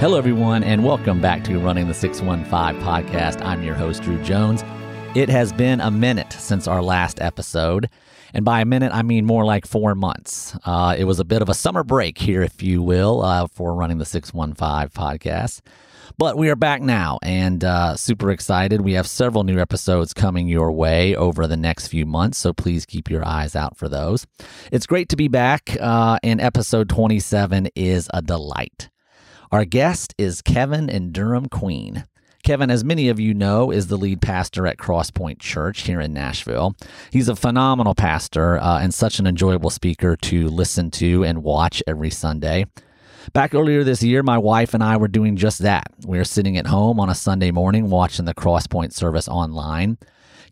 [0.00, 3.44] Hello, everyone, and welcome back to Running the 615 podcast.
[3.44, 4.62] I'm your host, Drew Jones.
[5.16, 7.90] It has been a minute since our last episode.
[8.32, 10.56] And by a minute, I mean more like four months.
[10.64, 13.74] Uh, it was a bit of a summer break here, if you will, uh, for
[13.74, 15.62] running the 615 podcast.
[16.16, 18.82] But we are back now and uh, super excited.
[18.82, 22.86] We have several new episodes coming your way over the next few months, so please
[22.86, 24.28] keep your eyes out for those.
[24.70, 28.90] It's great to be back, uh, and episode 27 is a delight.
[29.50, 32.04] Our guest is Kevin and Durham Queen.
[32.42, 36.12] Kevin, as many of you know, is the lead pastor at Crosspoint Church here in
[36.12, 36.76] Nashville.
[37.10, 41.82] He's a phenomenal pastor uh, and such an enjoyable speaker to listen to and watch
[41.86, 42.66] every Sunday.
[43.32, 45.86] Back earlier this year, my wife and I were doing just that.
[46.06, 49.96] We were sitting at home on a Sunday morning watching the Crosspoint service online.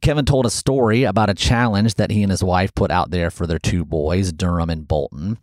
[0.00, 3.30] Kevin told a story about a challenge that he and his wife put out there
[3.30, 5.36] for their two boys, Durham and Bolton.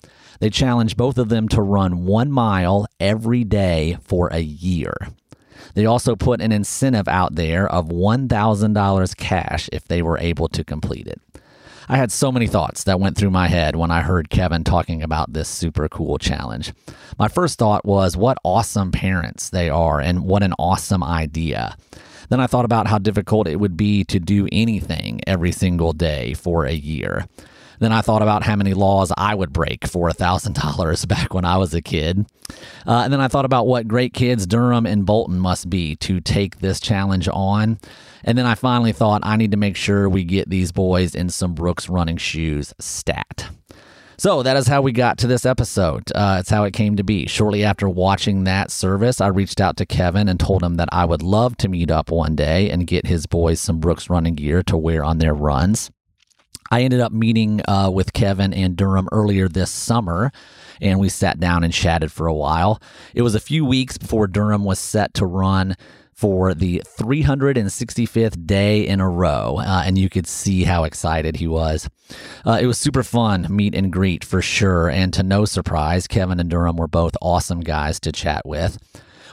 [0.43, 4.93] They challenged both of them to run one mile every day for a year.
[5.73, 10.65] They also put an incentive out there of $1,000 cash if they were able to
[10.65, 11.21] complete it.
[11.87, 15.01] I had so many thoughts that went through my head when I heard Kevin talking
[15.01, 16.73] about this super cool challenge.
[17.17, 21.77] My first thought was what awesome parents they are and what an awesome idea.
[22.27, 26.33] Then I thought about how difficult it would be to do anything every single day
[26.33, 27.27] for a year.
[27.79, 31.57] Then I thought about how many laws I would break for $1,000 back when I
[31.57, 32.25] was a kid.
[32.85, 36.19] Uh, and then I thought about what great kids Durham and Bolton must be to
[36.19, 37.79] take this challenge on.
[38.23, 41.29] And then I finally thought I need to make sure we get these boys in
[41.29, 43.49] some Brooks running shoes stat.
[44.17, 46.03] So that is how we got to this episode.
[46.13, 47.27] Uh, it's how it came to be.
[47.27, 51.03] Shortly after watching that service, I reached out to Kevin and told him that I
[51.03, 54.63] would love to meet up one day and get his boys some Brooks running gear
[54.63, 55.91] to wear on their runs.
[56.71, 60.31] I ended up meeting uh, with Kevin and Durham earlier this summer,
[60.81, 62.81] and we sat down and chatted for a while.
[63.13, 65.75] It was a few weeks before Durham was set to run
[66.13, 71.47] for the 365th day in a row, uh, and you could see how excited he
[71.47, 71.89] was.
[72.45, 76.39] Uh, it was super fun, meet and greet for sure, and to no surprise, Kevin
[76.39, 78.77] and Durham were both awesome guys to chat with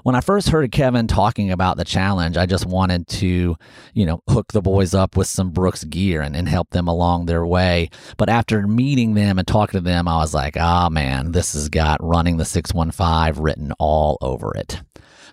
[0.03, 3.57] when I first heard Kevin talking about the challenge, I just wanted to,
[3.95, 7.27] you know, hook the boys up with some Brooks gear and, and help them along
[7.27, 7.91] their way.
[8.17, 11.53] But after meeting them and talking to them, I was like, ah, oh, man, this
[11.55, 14.81] has got running the 615 written all over it.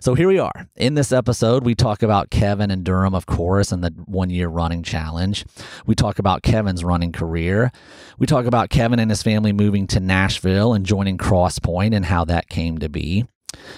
[0.00, 0.68] So here we are.
[0.76, 4.48] In this episode, we talk about Kevin and Durham, of course, and the one year
[4.48, 5.44] running challenge.
[5.86, 7.72] We talk about Kevin's running career.
[8.16, 12.24] We talk about Kevin and his family moving to Nashville and joining Crosspoint and how
[12.26, 13.26] that came to be.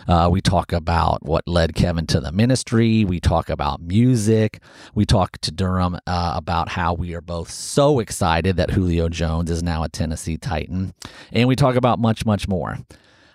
[0.09, 3.05] Uh, we talk about what led Kevin to the ministry.
[3.05, 4.61] We talk about music.
[4.95, 9.51] We talk to Durham uh, about how we are both so excited that Julio Jones
[9.51, 10.95] is now a Tennessee Titan.
[11.33, 12.79] And we talk about much, much more.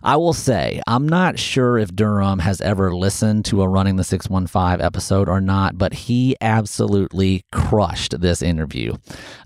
[0.05, 4.03] I will say, I'm not sure if Durham has ever listened to a Running the
[4.03, 8.93] 615 episode or not, but he absolutely crushed this interview.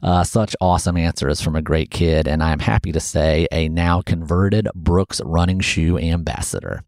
[0.04, 4.02] Uh, such awesome answers from a great kid, and I'm happy to say a now
[4.02, 6.84] converted Brooks running shoe ambassador.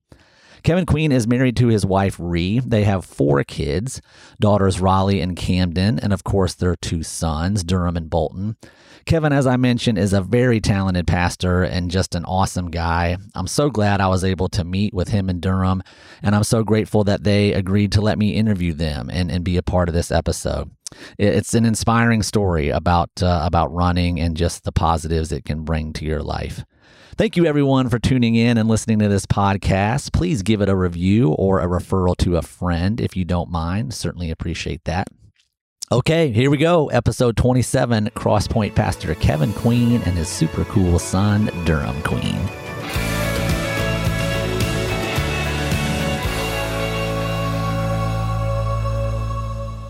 [0.64, 2.59] Kevin Queen is married to his wife, Ree.
[2.59, 4.02] They have four kids
[4.42, 8.58] daughters Raleigh and Camden, and of course, their two sons, Durham and Bolton.
[9.06, 13.17] Kevin, as I mentioned, is a very talented pastor and just an awesome guy.
[13.35, 15.81] I'm so glad I was able to meet with him in Durham,
[16.22, 19.57] and I'm so grateful that they agreed to let me interview them and, and be
[19.57, 20.72] a part of this episode.
[21.17, 25.94] It's an inspiring story about uh, about running and just the positives it can bring
[25.94, 26.66] to your life.
[27.17, 30.11] Thank you, everyone, for tuning in and listening to this podcast.
[30.11, 33.94] Please give it a review or a referral to a friend if you don't mind.
[33.94, 35.07] Certainly appreciate that.
[35.91, 36.88] Okay, here we go.
[36.88, 42.38] Episode 27 Crosspoint Pastor Kevin Queen and his super cool son, Durham Queen.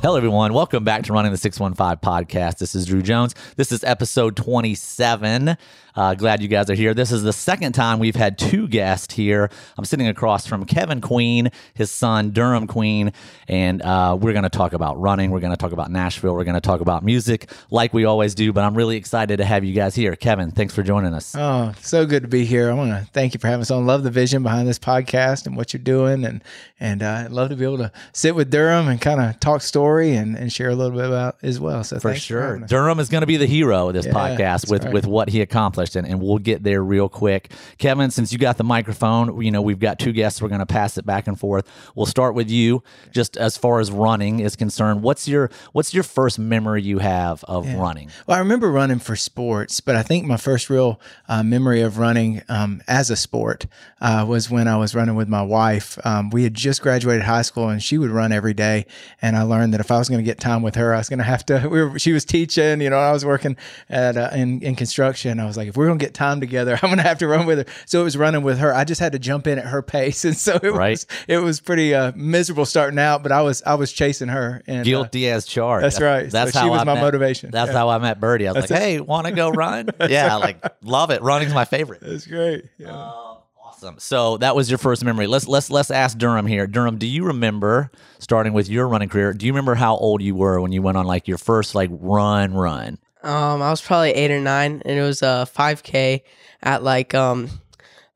[0.01, 0.53] Hello, everyone.
[0.53, 2.57] Welcome back to Running the 615 podcast.
[2.57, 3.35] This is Drew Jones.
[3.56, 5.56] This is episode 27.
[5.95, 6.93] Uh, glad you guys are here.
[6.93, 9.49] This is the second time we've had two guests here.
[9.77, 13.13] I'm sitting across from Kevin Queen, his son Durham Queen,
[13.47, 15.31] and uh, we're going to talk about running.
[15.31, 16.33] We're going to talk about Nashville.
[16.33, 18.51] We're going to talk about music like we always do.
[18.53, 20.15] But I'm really excited to have you guys here.
[20.15, 21.35] Kevin, thanks for joining us.
[21.38, 22.71] Oh, so good to be here.
[22.71, 23.85] I want to thank you for having us on.
[23.85, 26.43] Love the vision behind this podcast and what you're doing, and
[26.79, 29.61] and uh, I'd love to be able to sit with Durham and kind of talk
[29.61, 31.83] story story and, and share a little bit about as well.
[31.83, 34.69] So for sure, for Durham is going to be the hero of this yeah, podcast
[34.69, 34.93] with right.
[34.93, 37.51] with what he accomplished, and, and we'll get there real quick.
[37.78, 40.42] Kevin, since you got the microphone, you know we've got two guests.
[40.42, 41.68] We're going to pass it back and forth.
[41.95, 45.01] We'll start with you, just as far as running is concerned.
[45.01, 47.80] What's your what's your first memory you have of yeah.
[47.80, 48.10] running?
[48.28, 51.98] Well, I remember running for sports, but I think my first real uh, memory of
[51.98, 53.66] running um, as a sport
[54.00, 55.98] uh, was when I was running with my wife.
[56.06, 58.86] Um, we had just graduated high school, and she would run every day.
[59.22, 61.10] And I learned that if I was going to get time with her, I was
[61.10, 61.62] going to have to.
[61.72, 63.56] We were, she was teaching, you know, I was working
[63.89, 65.39] at uh, in in construction.
[65.39, 67.27] I was like, if we're going to get time together, I'm going to have to
[67.27, 67.73] run with her.
[67.85, 68.73] So it was running with her.
[68.73, 70.91] I just had to jump in at her pace, and so it right.
[70.91, 73.23] was it was pretty uh, miserable starting out.
[73.23, 74.62] But I was I was chasing her.
[74.68, 75.85] And, uh, Guilty as charged.
[75.85, 76.29] That's right.
[76.29, 77.51] That's so how she was I my met, motivation.
[77.51, 77.77] That's yeah.
[77.77, 78.47] how I met Birdie.
[78.47, 79.89] I was that's like, hey, want to go run?
[80.09, 81.21] yeah, like love it.
[81.21, 82.01] Running's my favorite.
[82.01, 82.65] That's great.
[82.77, 82.95] Yeah.
[82.95, 83.27] Uh,
[83.81, 83.97] Awesome.
[83.97, 85.25] So that was your first memory.
[85.25, 86.67] Let's let's let's ask Durham here.
[86.67, 87.89] Durham, do you remember
[88.19, 89.33] starting with your running career?
[89.33, 91.89] Do you remember how old you were when you went on like your first like
[91.91, 93.00] run run?
[93.23, 96.21] Um, I was probably eight or nine, and it was a 5K
[96.63, 97.50] at like um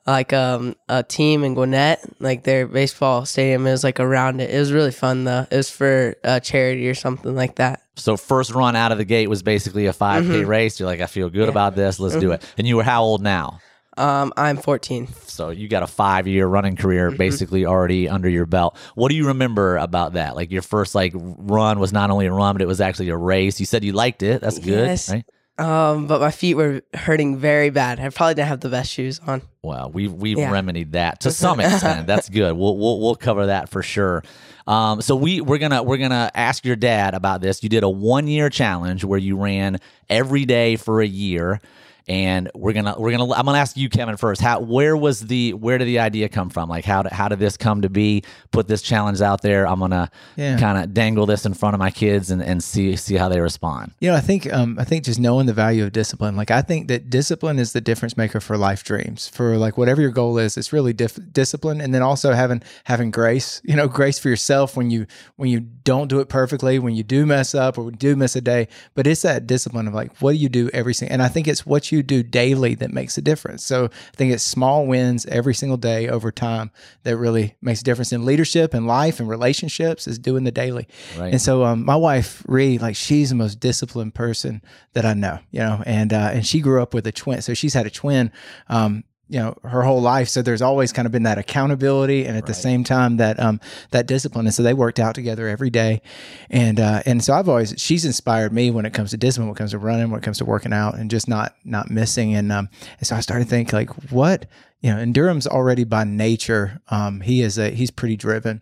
[0.06, 3.66] like um a team in Gwinnett, like their baseball stadium.
[3.68, 4.50] It was like around it.
[4.50, 5.46] It was really fun though.
[5.50, 7.82] It was for a charity or something like that.
[7.96, 10.50] So first run out of the gate was basically a 5K mm-hmm.
[10.50, 10.80] race.
[10.80, 11.50] You're like, I feel good yeah.
[11.50, 12.00] about this.
[12.00, 12.22] Let's mm-hmm.
[12.22, 12.54] do it.
[12.58, 13.60] And you were how old now?
[13.98, 15.08] Um, I'm 14.
[15.26, 17.18] So you got a five year running career mm-hmm.
[17.18, 18.78] basically already under your belt.
[18.96, 20.36] What do you remember about that?
[20.36, 23.18] Like your first like run was not only a run, but it was actually a
[23.18, 23.60] race.
[23.60, 24.42] You said you liked it.
[24.42, 24.88] That's good.
[24.88, 25.12] Yes.
[25.12, 25.26] Right?
[25.58, 28.02] Um, but my feet were hurting very bad.
[28.02, 29.42] I probably didn't have the best shoes on.
[29.62, 30.52] Well, we've we've yeah.
[30.52, 32.08] remedied that to some extent.
[32.08, 32.58] That's good.
[32.58, 34.24] We'll we'll we'll cover that for sure.
[34.68, 37.64] Um, so we we're gonna we're gonna ask your dad about this.
[37.64, 41.62] You did a one year challenge where you ran every day for a year
[42.08, 44.42] and we're gonna we're gonna I'm gonna ask you, Kevin, first.
[44.42, 46.70] How where was the where did the idea come from?
[46.70, 48.24] Like how did, how did this come to be?
[48.52, 49.68] Put this challenge out there.
[49.68, 50.60] I'm gonna yeah.
[50.60, 53.40] kind of dangle this in front of my kids and, and see see how they
[53.40, 53.94] respond.
[54.00, 56.36] You know, I think um, I think just knowing the value of discipline.
[56.36, 59.28] Like I think that discipline is the difference maker for life dreams.
[59.28, 63.12] For like whatever your goal is, it's really dif- discipline, and then also having having
[63.12, 63.62] grace.
[63.76, 65.06] You know, grace for yourself when you
[65.36, 68.42] when you don't do it perfectly, when you do mess up or do miss a
[68.42, 68.70] day.
[68.94, 71.14] But it's that discipline of like what do you do every single.
[71.14, 73.64] And I think it's what you you do daily that makes a difference.
[73.64, 76.72] So I think it's small wins every single day over time
[77.04, 80.88] that really makes a difference in leadership and life and relationships is doing the daily.
[81.18, 81.32] Right.
[81.32, 84.62] And so um, my wife, Ree, like she's the most disciplined person
[84.94, 87.42] that I know, you know, and, uh, and she grew up with a twin.
[87.42, 88.32] So she's had a twin.
[88.68, 90.30] Um, you know her whole life.
[90.30, 92.46] So there's always kind of been that accountability and at right.
[92.46, 93.60] the same time that um
[93.92, 94.46] that discipline.
[94.46, 96.02] And so they worked out together every day.
[96.50, 99.56] And uh and so i've always she's inspired me when it comes to discipline when
[99.56, 102.36] it comes to running when it comes to working out and just not not missing.
[102.36, 102.70] And um
[103.00, 104.46] and so i started to think like what
[104.82, 108.62] you know and durham's already by nature um he is a he's pretty driven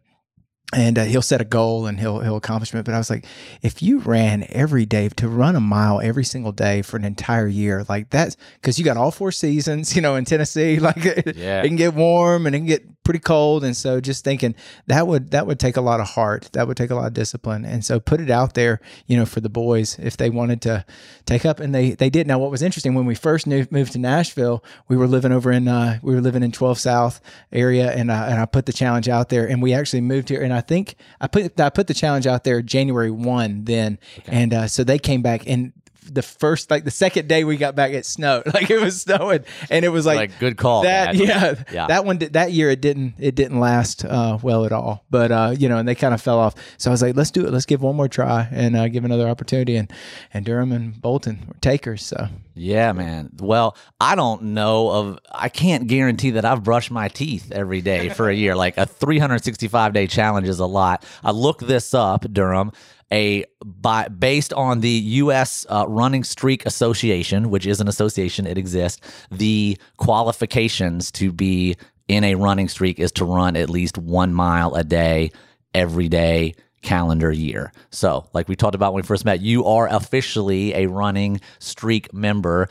[0.76, 2.86] and uh, he'll set a goal and he'll he'll accomplish it.
[2.86, 3.26] But I was like,
[3.62, 7.48] if you ran every day to run a mile every single day for an entire
[7.48, 11.04] year, like that's because you got all four seasons, you know, in Tennessee, like
[11.36, 11.62] yeah.
[11.62, 14.56] it can get warm and it can get pretty cold and so just thinking
[14.88, 17.14] that would that would take a lot of heart that would take a lot of
[17.14, 20.62] discipline and so put it out there you know for the boys if they wanted
[20.62, 20.86] to
[21.26, 24.00] take up and they they did now what was interesting when we first moved to
[24.00, 27.20] Nashville we were living over in uh, we were living in 12 South
[27.52, 30.42] area and uh, and I put the challenge out there and we actually moved here
[30.42, 34.32] and I think I put I put the challenge out there January 1 then okay.
[34.32, 35.74] and uh, so they came back and
[36.04, 38.44] the first like the second day we got back it snowed.
[38.54, 39.46] Like it was snowing.
[39.72, 41.88] And it was like, like good call that yeah, yeah.
[41.88, 45.06] That one did, that year it didn't it didn't last uh, well at all.
[45.10, 46.54] But uh, you know and they kind of fell off.
[46.78, 47.52] So I was like let's do it.
[47.52, 49.76] Let's give one more try and uh, give another opportunity.
[49.76, 49.92] And
[50.34, 52.28] and Durham and Bolton were takers so.
[52.54, 53.32] Yeah man.
[53.40, 58.10] Well I don't know of I can't guarantee that I've brushed my teeth every day
[58.10, 58.56] for a year.
[58.56, 61.04] Like a 365 day challenge is a lot.
[61.24, 62.72] I looked this up Durham
[63.14, 65.66] a by based on the U.S.
[65.70, 69.00] Uh, Running Streak Association, which is an association, it exists.
[69.32, 71.78] The qualifications to be
[72.08, 75.32] in a running streak is to run at least one mile a day
[75.74, 76.54] every day
[76.84, 77.72] calendar year.
[77.90, 82.14] So, like we talked about when we first met, you are officially a running streak
[82.14, 82.68] member.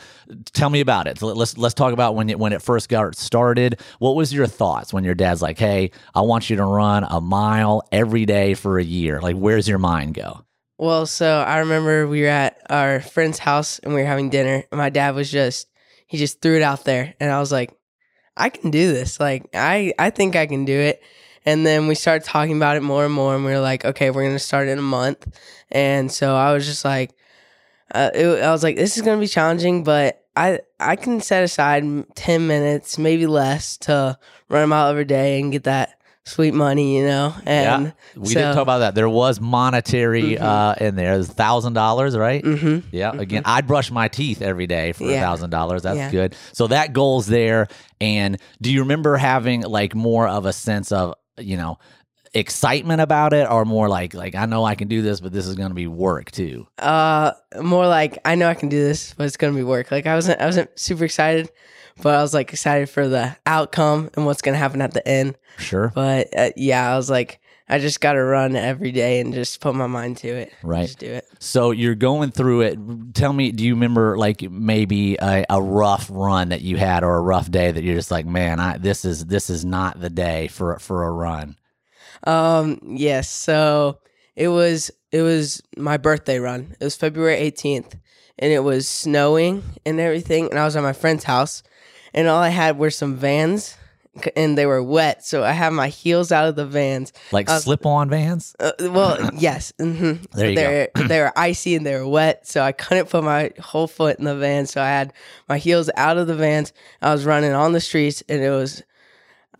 [0.52, 1.20] Tell me about it.
[1.20, 3.80] Let's let's talk about when it when it first got started.
[3.98, 7.20] What was your thoughts when your dad's like, "Hey, I want you to run a
[7.20, 10.44] mile every day for a year." Like, where's your mind go?
[10.78, 14.64] Well, so I remember we were at our friend's house and we were having dinner.
[14.70, 15.68] And my dad was just
[16.06, 17.72] he just threw it out there, and I was like,
[18.36, 19.18] "I can do this.
[19.18, 21.02] Like, I I think I can do it."
[21.44, 24.10] And then we started talking about it more and more, and we were like, okay,
[24.10, 25.26] we're gonna start in a month.
[25.70, 27.12] And so I was just like,
[27.94, 31.42] uh, it, I was like, this is gonna be challenging, but I I can set
[31.42, 31.84] aside
[32.14, 34.18] ten minutes, maybe less, to
[34.48, 37.34] run a mile every day and get that sweet money, you know.
[37.44, 38.94] And yeah, we so, didn't talk about that.
[38.94, 41.14] There was monetary uh, in there.
[41.14, 42.42] It thousand dollars, right?
[42.42, 42.84] mhm.
[42.92, 43.10] Yeah.
[43.16, 45.82] Again, I'd brush my teeth every day for a thousand dollars.
[45.82, 46.10] That's Yeah.
[46.10, 46.36] good.
[46.52, 47.68] So that goal's there.
[48.00, 51.78] And do you remember having like more of a sense of you know
[52.34, 55.46] excitement about it, or more like like I know I can do this, but this
[55.46, 56.66] is going to be work too.
[56.78, 59.90] Uh, more like I know I can do this, but it's gonna be work.
[59.90, 61.50] Like I wasn't, I wasn't super excited,
[62.02, 65.36] but I was like excited for the outcome and what's gonna happen at the end.
[65.58, 65.92] Sure.
[65.94, 67.40] But uh, yeah, I was like,
[67.72, 70.52] I just gotta run every day and just put my mind to it.
[70.62, 70.82] Right.
[70.82, 71.26] Just do it.
[71.38, 72.78] So you're going through it.
[73.14, 77.16] Tell me, do you remember like maybe a, a rough run that you had or
[77.16, 80.10] a rough day that you're just like, man, I this is this is not the
[80.10, 81.56] day for for a run.
[82.24, 83.30] Um, yes.
[83.30, 84.00] So
[84.36, 86.76] it was it was my birthday run.
[86.78, 87.94] It was February 18th,
[88.38, 90.50] and it was snowing and everything.
[90.50, 91.62] And I was at my friend's house,
[92.12, 93.78] and all I had were some Vans,
[94.36, 95.24] and they were wet.
[95.24, 97.12] So I had my heels out of the Vans.
[97.30, 98.54] Like Uh, slip on vans.
[98.60, 99.72] Uh, well, yes.
[99.78, 103.08] hmm There you they Were, they were icy and they were wet, so I couldn't
[103.08, 104.66] put my whole foot in the van.
[104.66, 105.12] So I had
[105.48, 106.72] my heels out of the vans.
[107.00, 108.82] I was running on the streets, and it was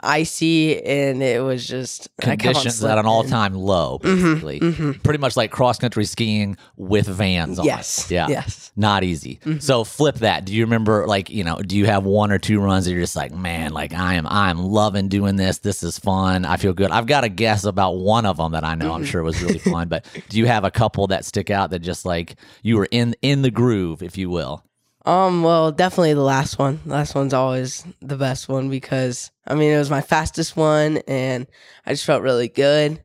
[0.02, 4.32] icy, and it was just I kept on Conditions at an all time low, mm-hmm,
[4.32, 4.61] basically.
[4.61, 4.92] Mm-hmm.
[5.02, 7.64] Pretty much like cross country skiing with vans on.
[7.64, 8.11] Yes.
[8.11, 8.28] Yeah.
[8.28, 8.73] Yes.
[8.76, 9.40] Not easy.
[9.44, 9.59] Mm-hmm.
[9.61, 10.44] So flip that.
[10.44, 13.00] Do you remember like, you know, do you have one or two runs that you're
[13.00, 15.59] just like, man, like I am I am loving doing this.
[15.59, 16.44] This is fun.
[16.44, 16.90] I feel good.
[16.90, 19.59] I've got a guess about one of them that I know I'm sure was really
[19.59, 22.88] fun, but do you have a couple that stick out that just like you were
[22.90, 24.64] in in the groove, if you will?
[25.04, 25.42] Um.
[25.42, 26.80] Well, definitely the last one.
[26.87, 31.47] Last one's always the best one because I mean it was my fastest one, and
[31.85, 33.02] I just felt really good.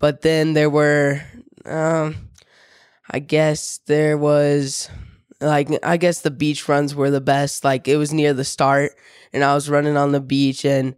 [0.00, 1.22] But then there were,
[1.66, 2.30] um,
[3.10, 4.90] I guess there was,
[5.40, 7.64] like I guess the beach runs were the best.
[7.64, 8.92] Like it was near the start,
[9.32, 10.94] and I was running on the beach, and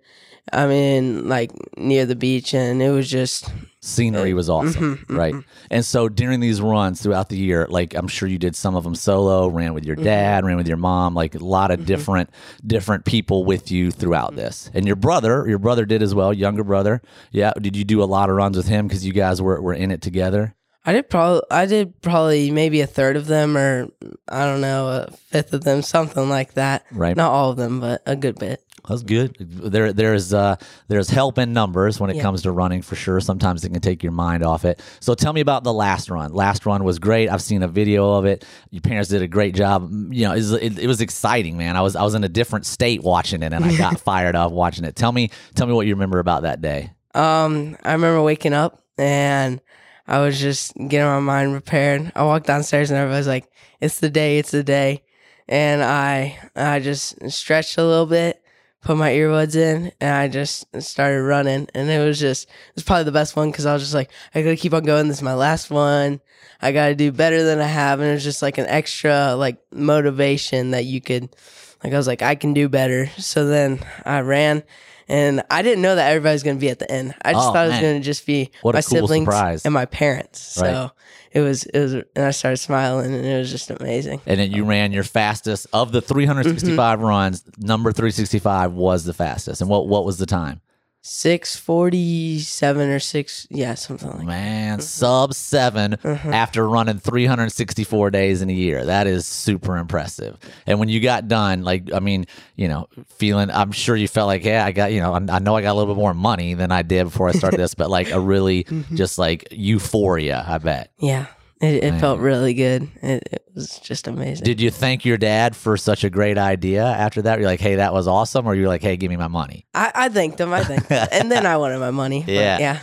[0.53, 3.51] I mean like near the beach, and it was just
[3.85, 5.35] Scenery was awesome, mhm, right?
[5.69, 8.85] And so during these runs throughout the year, like I'm sure you did some of
[8.85, 10.05] them solo, ran with your mm-hmm.
[10.05, 11.87] dad, ran with your mom, like a lot of mm-hmm.
[11.87, 12.31] different
[12.65, 14.71] different people with you throughout this.
[14.73, 17.03] And your brother, your brother did as well, younger brother.
[17.33, 19.75] Yeah, did you do a lot of runs with him because you guys were were
[19.75, 20.55] in it together?
[20.85, 23.89] I did probably I did probably maybe a third of them or
[24.29, 26.85] I don't know a fifth of them something like that.
[26.93, 27.17] Right.
[27.17, 28.63] Not all of them, but a good bit.
[28.89, 29.37] That's good.
[29.39, 30.57] There, there's, uh,
[30.89, 32.23] there's help in numbers when it Yeah.
[32.23, 33.21] comes to running for sure.
[33.21, 34.81] Sometimes it can take your mind off it.
[34.99, 36.33] So tell me about the last run.
[36.33, 37.29] Last run was great.
[37.29, 38.45] I've seen a video of it.
[38.71, 39.89] Your parents did a great job.
[40.11, 41.77] You know, it was, it, it was exciting, man.
[41.77, 44.51] I was, I was in a different state watching it, and I got fired up
[44.51, 44.97] watching it.
[44.97, 46.91] Tell me, tell me what you remember about that day.
[47.15, 49.61] Um, I remember waking up and
[50.09, 52.11] I was just getting my mind prepared.
[52.17, 53.49] I walked downstairs and everybody's like,
[53.81, 55.03] "It's the day, it's the day,"
[55.49, 58.42] and I I just stretched a little bit,
[58.83, 61.69] put my earbuds in, and I just started running.
[61.75, 64.11] And it was just it was probably the best one because I was just like,
[64.35, 65.09] I gotta keep on going.
[65.09, 66.21] This is my last one.
[66.61, 69.57] I gotta do better than I have, and it was just like an extra like
[69.73, 71.35] motivation that you could.
[71.83, 73.07] Like I was like, I can do better.
[73.19, 74.63] So then I ran,
[75.09, 77.15] and I didn't know that everybody's gonna be at the end.
[77.25, 79.65] I just Oh, thought it was gonna just be What my cool siblings surprise.
[79.65, 80.41] and my parents.
[80.41, 80.91] So Right.
[81.33, 84.21] It was it was, and I started smiling, and it was just amazing.
[84.27, 87.43] And then you ran your fastest of the 365 runs.
[87.59, 89.61] Number 365 was the fastest.
[89.61, 90.61] And what, what was the time?
[91.05, 94.19] Six forty seven or six, yeah, something like.
[94.19, 94.25] that.
[94.25, 94.83] Man, mm-hmm.
[94.83, 96.33] sub 7 mm-hmm.
[96.33, 98.85] after running 364 days in a year.
[98.85, 100.39] That is super impressive.
[100.65, 104.29] And when you got done, like, I mean, you know, feeling, I'm sure you felt
[104.29, 106.15] like, yeah, I got, you know, I, I know I got a little bit more
[106.15, 108.95] money than I did before I started this, but like a really mm-hmm.
[108.95, 110.93] just like euphoria, I bet.
[111.01, 111.27] Yeah,
[111.63, 112.89] it, it felt really good.
[113.03, 114.45] It, it was just amazing.
[114.45, 117.39] Did you thank your dad for such a great idea after that?
[117.39, 118.47] You're like, hey, that was awesome.
[118.47, 119.67] Or you're like, hey, give me my money.
[119.75, 120.53] I, I thanked him.
[120.53, 122.23] I thanked him, and then I wanted my money.
[122.23, 122.59] but Yeah.
[122.59, 122.81] yeah.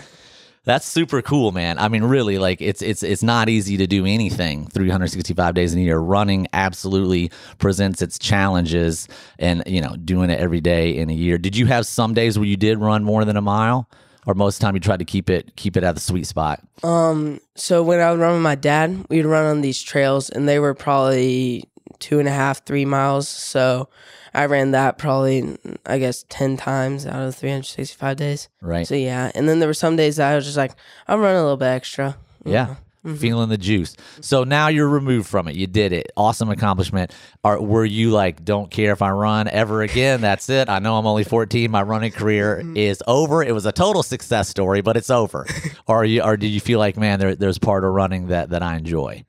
[0.65, 1.79] That's super cool, man.
[1.79, 5.79] I mean, really, like it's it's it's not easy to do anything 365 days in
[5.79, 5.97] a year.
[5.97, 9.07] Running absolutely presents its challenges,
[9.39, 11.37] and you know, doing it every day in a year.
[11.39, 13.89] Did you have some days where you did run more than a mile,
[14.25, 16.27] or most of the time you tried to keep it keep it at the sweet
[16.27, 16.61] spot?
[16.83, 17.39] Um.
[17.55, 20.59] So when I would run with my dad, we'd run on these trails, and they
[20.59, 21.65] were probably
[21.99, 23.27] two and a half, three miles.
[23.27, 23.89] So
[24.33, 28.47] I ran that probably, I guess, ten times out of three hundred sixty-five days.
[28.61, 28.87] Right?
[28.87, 30.73] So yeah, and then there were some days that I was just like,
[31.07, 32.17] I'm running a little bit extra.
[32.45, 32.75] Yeah.
[33.17, 33.95] Feeling the juice.
[34.21, 35.55] So now you're removed from it.
[35.55, 36.11] You did it.
[36.17, 37.13] Awesome accomplishment.
[37.43, 40.21] Are were you like, don't care if I run ever again?
[40.21, 40.69] That's it.
[40.69, 41.69] I know I'm only 14.
[41.71, 43.43] My running career is over.
[43.43, 45.45] It was a total success story, but it's over.
[45.87, 48.49] or are you or did you feel like, man, there, there's part of running that
[48.49, 49.25] that I enjoy?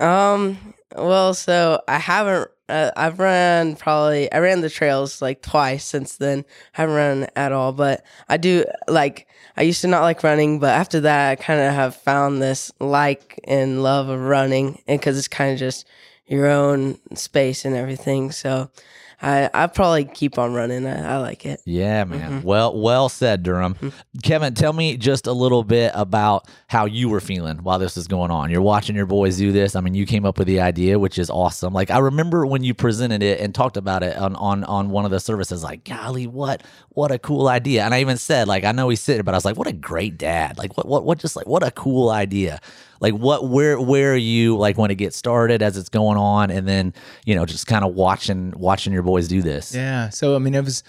[0.00, 0.74] Um.
[0.96, 6.16] Well, so I haven't uh, I've run probably I ran the trails like twice since
[6.16, 6.44] then.
[6.76, 10.58] I haven't run at all, but I do like I used to not like running,
[10.58, 14.98] but after that I kind of have found this like and love of running, and
[14.98, 15.86] because it's kind of just
[16.26, 18.32] your own space and everything.
[18.32, 18.70] So
[19.22, 20.86] I I probably keep on running.
[20.86, 21.60] I, I like it.
[21.64, 22.32] Yeah, man.
[22.32, 22.46] Mm-hmm.
[22.46, 23.74] Well, well said, Durham.
[23.74, 24.18] Mm-hmm.
[24.22, 28.08] Kevin, tell me just a little bit about how you were feeling while this was
[28.08, 28.50] going on.
[28.50, 29.76] You're watching your boys do this.
[29.76, 31.72] I mean, you came up with the idea, which is awesome.
[31.72, 35.04] Like I remember when you presented it and talked about it on on on one
[35.04, 35.62] of the services.
[35.62, 37.84] Like, golly, what what a cool idea!
[37.84, 39.72] And I even said, like, I know he's sitting, but I was like, what a
[39.72, 40.58] great dad!
[40.58, 42.60] Like, what what what just like what a cool idea!
[43.04, 46.50] Like, what where where are you like when it gets started as it's going on,
[46.50, 46.94] and then
[47.26, 49.74] you know just kind of watching watching your boys do this.
[49.74, 50.08] Yeah.
[50.08, 50.82] So I mean, it was.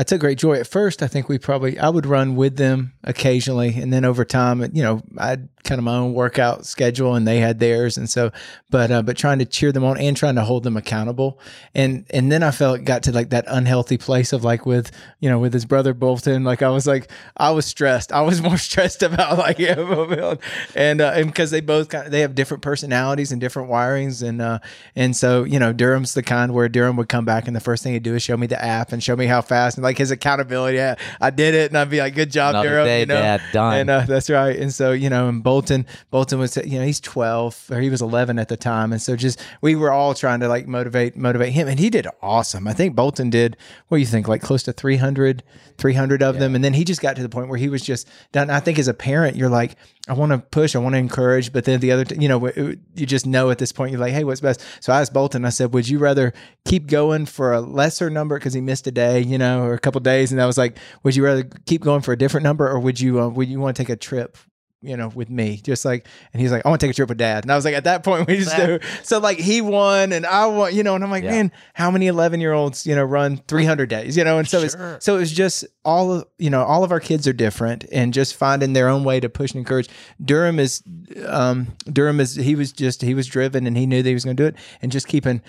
[0.00, 0.60] I took great joy.
[0.60, 1.02] At first.
[1.02, 4.82] I think we probably I would run with them occasionally, and then over time, you
[4.82, 8.30] know, I had kind of my own workout schedule, and they had theirs, and so,
[8.70, 11.40] but uh, but trying to cheer them on and trying to hold them accountable,
[11.74, 14.92] and and then I felt it got to like that unhealthy place of like with
[15.18, 18.12] you know with his brother Bolton, like I was like I was stressed.
[18.12, 20.36] I was more stressed about like yeah,
[20.76, 24.22] and uh, and because they both kind of they have different personalities and different wirings,
[24.22, 24.60] and uh,
[24.94, 27.82] and so you know Durham's the kind where Durham would come back and the first
[27.82, 29.87] thing he'd do is show me the app and show me how fast and like
[29.96, 30.76] his accountability.
[30.76, 33.14] Yeah, I did it, and I'd be like, "Good job, Another Durham." day, you know,
[33.14, 33.74] Dad, done.
[33.78, 34.58] and uh, that's right.
[34.58, 38.02] And so you know, and Bolton, Bolton was you know he's twelve or he was
[38.02, 41.52] eleven at the time, and so just we were all trying to like motivate motivate
[41.52, 42.66] him, and he did awesome.
[42.68, 43.56] I think Bolton did
[43.88, 45.42] what do you think like close to 300,
[45.78, 48.08] 300 of them, and then he just got to the point where he was just
[48.32, 48.50] done.
[48.50, 49.76] I think as a parent, you're like,
[50.08, 52.46] I want to push, I want to encourage, but then the other, t- you know,
[52.46, 54.62] you just know at this point, you're like, hey, what's best?
[54.80, 56.32] So I asked Bolton, I said, would you rather
[56.64, 59.78] keep going for a lesser number because he missed a day, you know, or a
[59.78, 62.68] couple days, and I was like, would you rather keep going for a different number,
[62.68, 64.38] or would you, uh, would you want to take a trip?
[64.80, 67.08] You know, with me, just like, and he's like, I want to take a trip
[67.08, 67.42] with dad.
[67.42, 68.78] And I was like, at that point, we just do.
[69.02, 71.30] So, like, he won and I won, you know, and I'm like, Yeah.
[71.32, 74.38] man, how many 11 year olds, you know, run 300 days, you know?
[74.38, 74.94] And so Sure.
[74.94, 77.86] it's, so it was just all of, you know, all of our kids are different
[77.90, 79.88] and just finding their own way to push and encourage.
[80.24, 80.80] Durham is,
[81.26, 84.24] um, Durham is, he was just, he was driven and he knew that he was
[84.24, 85.42] going to do it and just keeping,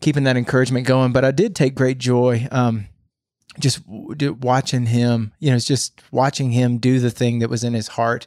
[0.00, 1.12] keeping that encouragement going.
[1.12, 2.86] But I did take great joy, um,
[3.58, 7.74] just watching him, you know, it's just watching him do the thing that was in
[7.74, 8.26] his heart,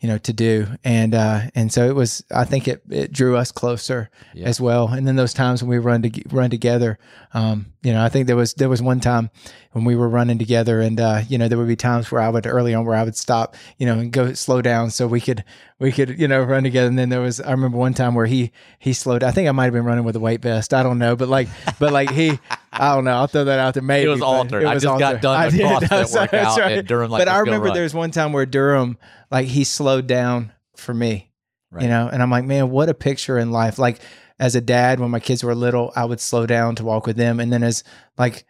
[0.00, 0.66] you know, to do.
[0.84, 4.10] And, uh, and so it was, I think it, it drew us closer
[4.44, 4.88] as well.
[4.88, 6.98] And then those times when we run to run together,
[7.34, 9.30] um, you know, I think there was, there was one time
[9.72, 12.28] when we were running together and, uh, you know, there would be times where I
[12.28, 15.20] would early on where I would stop, you know, and go slow down so we
[15.20, 15.44] could,
[15.80, 16.88] we could, you know, run together.
[16.88, 19.52] And then there was, I remember one time where he, he slowed, I think I
[19.52, 20.74] might've been running with a weight vest.
[20.74, 22.38] I don't know, but like, but like he,
[22.72, 23.12] I don't know.
[23.12, 23.82] I'll throw that out there.
[23.82, 24.64] Maybe It was altered.
[24.64, 25.60] I just got done did.
[25.60, 26.84] CrossFit That's workout, That's right.
[26.86, 28.98] Durham, like, but I remember there was one time where Durham,
[29.30, 31.30] like, he slowed down for me,
[31.70, 31.82] Right.
[31.82, 33.78] you know, and I'm like, man, what a picture in life.
[33.78, 34.00] Like,
[34.40, 37.16] as a dad, when my kids were little, I would slow down to walk with
[37.16, 37.82] them, and then as
[38.16, 38.44] like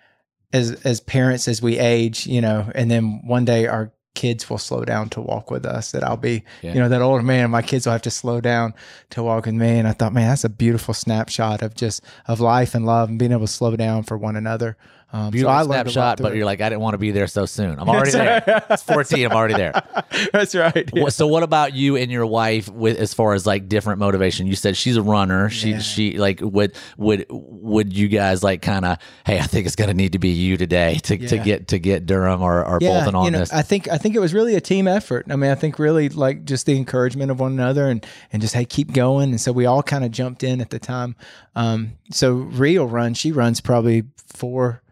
[0.52, 4.58] as as parents, as we age, you know, and then one day our kids will
[4.58, 6.74] slow down to walk with us that I'll be Yeah.
[6.74, 8.74] you know that older man my kids will have to slow down
[9.10, 12.40] to walk with me and I thought man that's a beautiful snapshot of just of
[12.40, 14.76] life and love and being able to slow down for one another
[15.10, 16.36] um, Beautiful so I learned a lot snapshot, but it.
[16.36, 17.78] you're like, I didn't want to be there so soon.
[17.78, 18.64] I'm already there.
[18.70, 19.24] It's 14.
[19.26, 19.72] I'm already there.
[20.32, 21.08] that's right yeah.
[21.08, 24.46] So what about you and your wife with as far as like different motivation?
[24.46, 25.48] You said she's a runner.
[25.48, 25.78] She Yeah.
[25.78, 29.94] she like would would would you guys like kind of hey I think it's gonna
[29.94, 33.24] need to be you today to, to get to get Durham or, or Bolton on
[33.24, 33.52] you know, this.
[33.52, 35.26] I think I think it was really a team effort.
[35.30, 38.54] I mean, I think really like just the encouragement of one another and and just
[38.54, 39.30] hey, keep going.
[39.30, 41.16] And so we all kind of jumped in at the time.
[41.56, 44.82] Um, so Rio run, she runs probably four,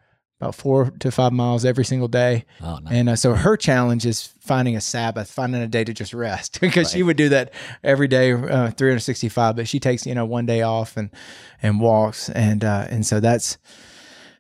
[0.40, 2.44] about four to five miles every single day.
[2.62, 2.90] oh no.
[2.90, 6.60] And uh, so her challenge is finding a Sabbath, finding a day to just rest
[6.60, 9.56] because she would do that every day, uh, 365.
[9.56, 11.10] But she takes you know one day off and
[11.62, 13.58] and walks, and uh, and so that's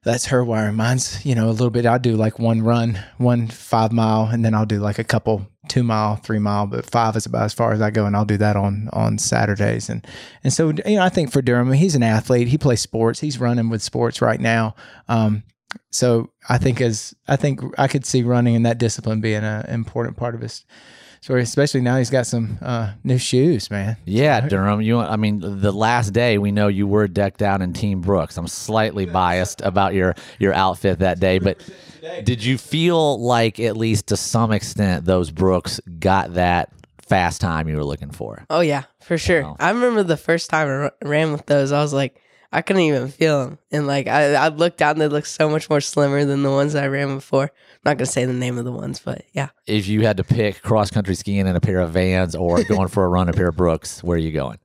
[0.04, 0.76] that's her wiring.
[0.76, 1.86] Mine's you know a little bit.
[1.86, 5.48] I'll do like one run, one five mile, and then I'll do like a couple
[5.68, 8.24] two mile, three mile, but five is about as far as I go, and I'll
[8.24, 9.88] do that on on Saturdays.
[9.88, 10.06] And
[10.44, 12.48] and so you know I think for Durham, he's an athlete.
[12.48, 13.20] He plays sports.
[13.20, 14.74] He's running with sports right now.
[15.08, 15.42] Um,
[15.90, 19.66] so I think as I think I could see running in that discipline being an
[19.66, 20.64] important part of his
[21.20, 23.96] story, especially now he's got some uh, new shoes, man.
[24.04, 24.80] Yeah, Durham.
[24.80, 28.36] You, I mean, the last day we know you were decked out in Team Brooks.
[28.36, 31.60] I'm slightly biased about your your outfit that day, but
[32.24, 37.68] did you feel like at least to some extent those Brooks got that fast time
[37.68, 38.44] you were looking for?
[38.50, 39.42] Oh yeah, for sure.
[39.42, 39.56] Wow.
[39.58, 41.72] I remember the first time I ran with those.
[41.72, 42.20] I was like,
[42.52, 45.68] I couldn't even feel them, and like I, I looked down, they looked so much
[45.68, 47.44] more slimmer than the ones I ran before.
[47.44, 49.48] I'm not gonna say the name of the ones, but yeah.
[49.66, 52.88] If you had to pick cross country skiing in a pair of Vans or going
[52.88, 54.58] for a run in a pair of Brooks, where are you going?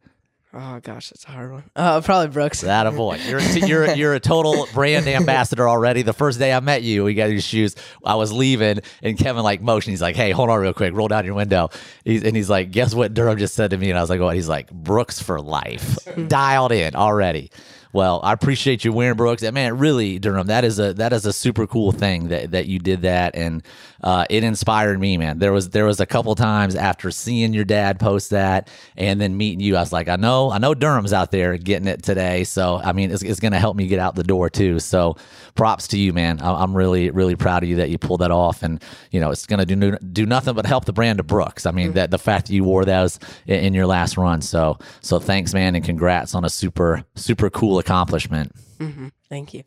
[0.53, 1.63] Oh gosh, that's a hard one.
[1.77, 2.61] Uh, probably Brooks.
[2.71, 3.17] That a boy.
[3.25, 6.01] You're you're you're a total brand ambassador already.
[6.01, 7.75] The first day I met you, we got your shoes.
[8.03, 9.91] I was leaving, and Kevin like motion.
[9.91, 10.93] He's like, "Hey, hold on real quick.
[10.93, 11.69] Roll down your window."
[12.03, 14.19] He's, and he's like, "Guess what?" Durham just said to me, and I was like,
[14.19, 17.49] "What?" He's like, "Brooks for life." Dialed in already.
[17.93, 19.43] Well, I appreciate you wearing Brooks.
[19.43, 22.67] And man, really, Durham, that is a that is a super cool thing that, that
[22.67, 23.63] you did that, and
[24.03, 25.39] uh, it inspired me, man.
[25.39, 29.35] There was there was a couple times after seeing your dad post that, and then
[29.35, 32.43] meeting you, I was like, I know, I know Durham's out there getting it today.
[32.45, 34.79] So I mean, it's, it's going to help me get out the door too.
[34.79, 35.17] So
[35.55, 36.39] props to you, man.
[36.41, 39.45] I'm really really proud of you that you pulled that off, and you know, it's
[39.45, 41.65] going to do do nothing but help the brand of Brooks.
[41.65, 41.95] I mean, mm-hmm.
[41.95, 44.41] that the fact that you wore those in, in your last run.
[44.41, 48.53] So so thanks, man, and congrats on a super super cool accomplishment.
[48.79, 49.07] Mm-hmm.
[49.29, 49.63] Thank you.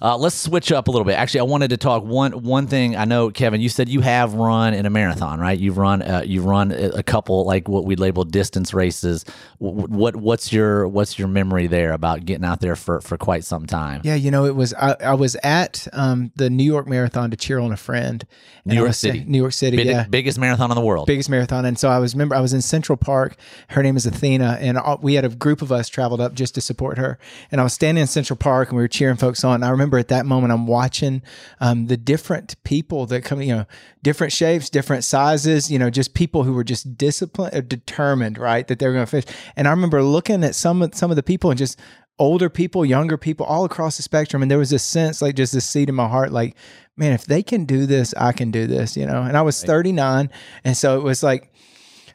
[0.00, 1.14] Uh, let's switch up a little bit.
[1.14, 2.96] Actually, I wanted to talk one one thing.
[2.96, 5.58] I know, Kevin, you said you have run in a marathon, right?
[5.58, 9.24] You've run uh, you've run a couple like what we label distance races.
[9.58, 13.66] What what's your what's your memory there about getting out there for for quite some
[13.66, 14.02] time?
[14.04, 17.36] Yeah, you know, it was I, I was at um, the New York Marathon to
[17.36, 18.24] cheer on a friend.
[18.64, 21.64] New York City, New York City, Big, yeah, biggest marathon in the world, biggest marathon.
[21.64, 23.36] And so I was remember I was in Central Park.
[23.68, 26.60] Her name is Athena, and we had a group of us traveled up just to
[26.60, 27.18] support her.
[27.50, 29.62] And I was standing in Central Park, and we were cheering folks on.
[29.62, 31.22] I remember at that moment I'm watching
[31.60, 33.66] um, the different people that come, you know,
[34.02, 38.66] different shapes, different sizes, you know, just people who were just disciplined, or determined, right,
[38.66, 39.24] that they were going to fish.
[39.56, 41.78] And I remember looking at some of some of the people and just
[42.18, 45.52] older people, younger people, all across the spectrum, and there was this sense, like just
[45.52, 46.56] this seed in my heart, like,
[46.96, 49.22] man, if they can do this, I can do this, you know.
[49.22, 50.28] And I was 39,
[50.64, 51.52] and so it was like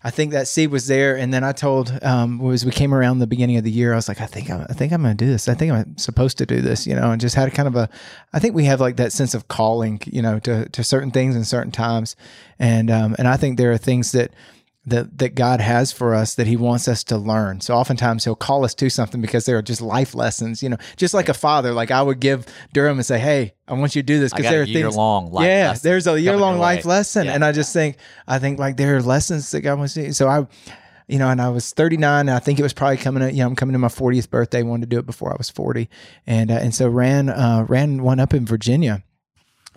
[0.04, 1.18] I think that seed was there.
[1.18, 3.96] And then I told, um, as we came around the beginning of the year, I
[3.96, 5.48] was like, I think I'm, I think I'm going to do this.
[5.48, 7.90] I think I'm supposed to do this, you know, and just had kind of a,
[8.34, 11.36] I think we have like that sense of calling, you know, to, to certain things
[11.36, 12.16] in certain times.
[12.60, 14.32] And, um, and I think there are things that,
[14.86, 17.62] that that God has for us that He wants us to learn.
[17.62, 20.78] So oftentimes He'll call us to something because there are just life lessons, you know,
[20.98, 21.72] just like a father.
[21.72, 24.52] Like I would give Durham and say, "Hey, I want you to do this because
[24.52, 25.32] there are things long.
[25.44, 27.34] yeah, there's a year long life lesson, yeah.
[27.34, 30.14] and I just think I think like there are lessons that God wants to.
[30.14, 30.48] So I.
[31.06, 33.22] You know, and I was 39, and I think it was probably coming.
[33.22, 34.64] To, you know, I'm coming to my 40th birthday.
[34.64, 35.90] Wanted to do it before I was 40,
[36.26, 39.04] and uh, and so ran uh, ran one up in Virginia,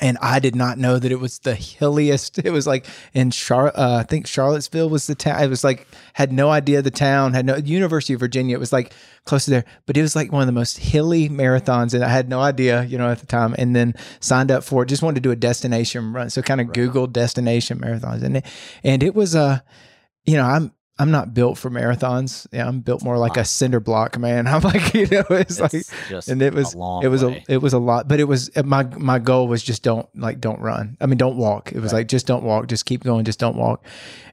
[0.00, 2.38] and I did not know that it was the hilliest.
[2.46, 5.42] It was like in Char, uh, I think Charlottesville was the town.
[5.42, 8.56] It was like had no idea the town had no University of Virginia.
[8.56, 8.92] It was like
[9.24, 12.08] close to there, but it was like one of the most hilly marathons, and I
[12.08, 13.54] had no idea, you know, at the time.
[13.58, 14.86] And then signed up for it.
[14.86, 16.76] Just wanted to do a destination run, so kind of right.
[16.76, 18.46] Googled destination marathons, and it,
[18.84, 19.58] and it was a, uh,
[20.24, 22.46] you know, I'm I'm not built for marathons.
[22.52, 24.46] Yeah, I'm built more like a cinder block man.
[24.46, 27.44] I'm like, you know, it's, it's like, and it was, it was way.
[27.48, 30.40] a, it was a lot, but it was my my goal was just don't like
[30.40, 30.96] don't run.
[31.00, 31.72] I mean, don't walk.
[31.72, 32.00] It was right.
[32.00, 33.84] like just don't walk, just keep going, just don't walk.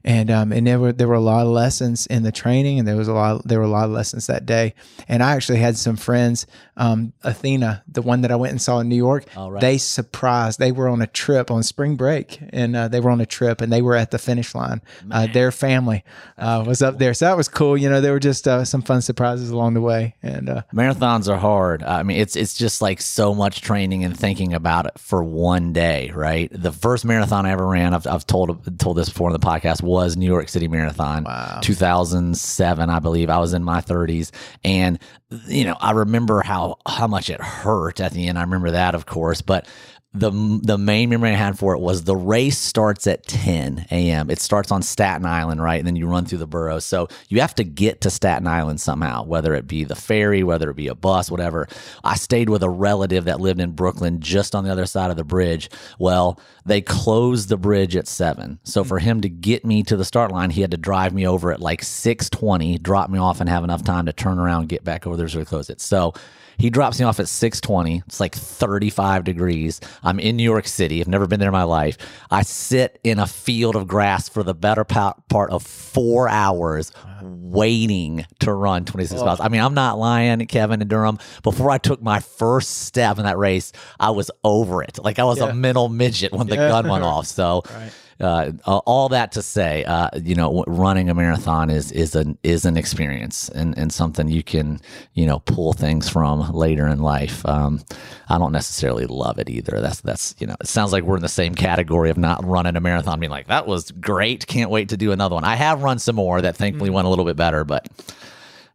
[0.04, 2.88] And um and there were there were a lot of lessons in the training, and
[2.88, 4.74] there was a lot there were a lot of lessons that day.
[5.06, 6.46] And I actually had some friends,
[6.78, 9.26] um, Athena, the one that I went and saw in New York.
[9.36, 9.60] Right.
[9.60, 10.58] They surprised.
[10.58, 13.60] They were on a trip on spring break, and uh, they were on a trip,
[13.60, 14.80] and they were at the finish line.
[15.10, 16.04] Uh, their family.
[16.38, 17.14] Uh, uh, was up there.
[17.14, 17.76] So that was cool.
[17.76, 20.14] You know, there were just uh, some fun surprises along the way.
[20.22, 21.82] And uh, marathons are hard.
[21.82, 25.72] I mean, it's it's just like so much training and thinking about it for one
[25.72, 26.50] day, right?
[26.52, 29.82] The first marathon I ever ran, I've, I've told told this before in the podcast,
[29.82, 31.60] was New York City Marathon, wow.
[31.62, 33.30] 2007, I believe.
[33.30, 34.30] I was in my 30s,
[34.62, 34.98] and
[35.46, 38.38] you know, I remember how how much it hurt at the end.
[38.38, 39.66] I remember that, of course, but
[40.14, 40.30] the
[40.62, 44.30] the main memory I had for it was the race starts at 10 a.m.
[44.30, 45.78] It starts on Staten Island, right?
[45.78, 46.84] And then you run through the boroughs.
[46.84, 50.70] So you have to get to Staten Island somehow, whether it be the ferry, whether
[50.70, 51.66] it be a bus, whatever.
[52.04, 55.16] I stayed with a relative that lived in Brooklyn just on the other side of
[55.16, 55.68] the bridge.
[55.98, 58.60] Well, they closed the bridge at 7.
[58.62, 61.26] So for him to get me to the start line, he had to drive me
[61.26, 64.84] over at like 6:20, drop me off and have enough time to turn around, get
[64.84, 65.80] back over there so we close it.
[65.80, 66.14] So
[66.58, 68.02] he drops me off at 620.
[68.06, 69.80] It's like 35 degrees.
[70.02, 71.00] I'm in New York City.
[71.00, 71.96] I've never been there in my life.
[72.30, 78.26] I sit in a field of grass for the better part of four hours waiting
[78.40, 79.24] to run 26 oh.
[79.24, 79.40] miles.
[79.40, 81.18] I mean, I'm not lying, Kevin and Durham.
[81.42, 84.98] Before I took my first step in that race, I was over it.
[85.02, 85.48] Like I was yeah.
[85.48, 86.68] a mental midget when the yeah.
[86.68, 87.26] gun went off.
[87.26, 92.14] So, right uh, all that to say, uh, you know, running a marathon is is
[92.14, 94.80] an is an experience and, and something you can
[95.14, 97.44] you know pull things from later in life.
[97.46, 97.82] Um,
[98.28, 99.80] I don't necessarily love it either.
[99.80, 102.76] That's that's you know, it sounds like we're in the same category of not running
[102.76, 105.44] a marathon, being like that was great, can't wait to do another one.
[105.44, 106.96] I have run some more that thankfully mm-hmm.
[106.96, 107.88] went a little bit better, but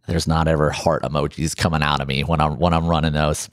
[0.09, 3.49] there's not ever heart emojis coming out of me when I'm when I'm running those.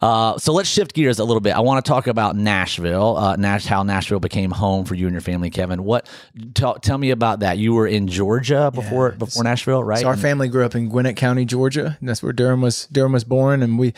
[0.00, 1.54] Uh, so let's shift gears a little bit.
[1.54, 5.14] I want to talk about Nashville, uh, Nash, how Nashville became home for you and
[5.14, 5.84] your family, Kevin.
[5.84, 6.08] What?
[6.54, 7.58] Tell, tell me about that.
[7.58, 10.00] You were in Georgia before before Nashville, right?
[10.00, 11.96] So our family grew up in Gwinnett County, Georgia.
[12.00, 13.94] And that's where Durham was Durham was born, and we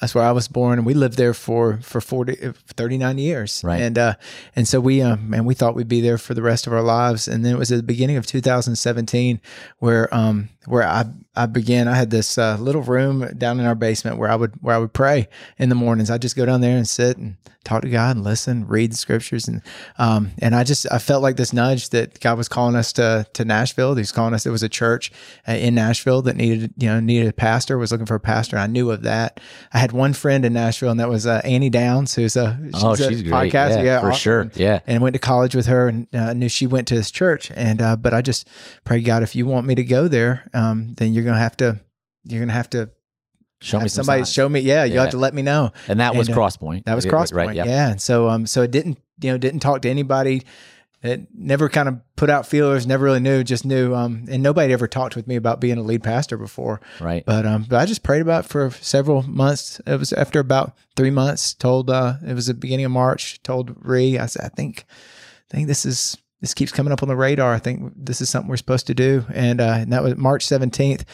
[0.00, 3.62] that's where I was born, and we lived there for for 40, 39 years.
[3.64, 3.80] Right.
[3.80, 4.14] And uh,
[4.56, 6.82] and so we um and we thought we'd be there for the rest of our
[6.82, 7.28] lives.
[7.28, 9.40] And then it was at the beginning of 2017
[9.78, 11.04] where um where I
[11.36, 11.88] I began.
[11.88, 14.78] I had this uh, little room down in our basement where I would where I
[14.78, 16.10] would pray in the mornings.
[16.10, 18.96] I just go down there and sit and talk to God and listen, read the
[18.96, 19.60] scriptures, and
[19.98, 23.26] um and I just I felt like this nudge that God was calling us to
[23.34, 23.94] to Nashville.
[23.94, 24.46] He was calling us.
[24.46, 25.12] It was a church
[25.46, 27.76] uh, in Nashville that needed you know needed a pastor.
[27.76, 28.56] Was looking for a pastor.
[28.56, 29.40] I knew of that.
[29.72, 32.84] I had one friend in Nashville, and that was uh, Annie Downs, who's a she's
[32.84, 33.52] oh, a she's great.
[33.52, 33.84] podcaster.
[33.84, 34.18] Yeah, for awesome.
[34.18, 34.50] sure.
[34.54, 34.80] Yeah.
[34.86, 37.50] And went to college with her, and uh, knew she went to this church.
[37.54, 38.48] And uh, but I just
[38.84, 41.80] prayed God, if you want me to go there, um, then you're gonna have to
[42.24, 42.90] you're gonna have to
[43.62, 44.32] Show me some somebody signs.
[44.32, 44.60] show me.
[44.60, 45.02] Yeah, you Yeah.
[45.02, 45.72] have to let me know.
[45.88, 46.84] And that was and, uh, Crosspoint.
[46.84, 47.56] That was Crosspoint, right?
[47.56, 47.64] Yeah.
[47.64, 47.90] yeah.
[47.90, 50.42] And so, um, so it didn't, you know, didn't talk to anybody.
[51.02, 52.86] It never kind of put out feelers.
[52.86, 53.44] Never really knew.
[53.44, 53.94] Just knew.
[53.94, 56.80] Um, and nobody ever talked with me about being a lead pastor before.
[57.00, 57.24] Right.
[57.24, 59.80] But um, but I just prayed about it for several months.
[59.86, 61.54] It was after about three months.
[61.54, 63.42] Told uh, it was the beginning of March.
[63.42, 64.84] Told Ree, I said, I think,
[65.50, 67.54] I think this is this keeps coming up on the radar.
[67.54, 69.24] I think this is something we're supposed to do.
[69.32, 71.04] And, uh, and that was March seventeenth.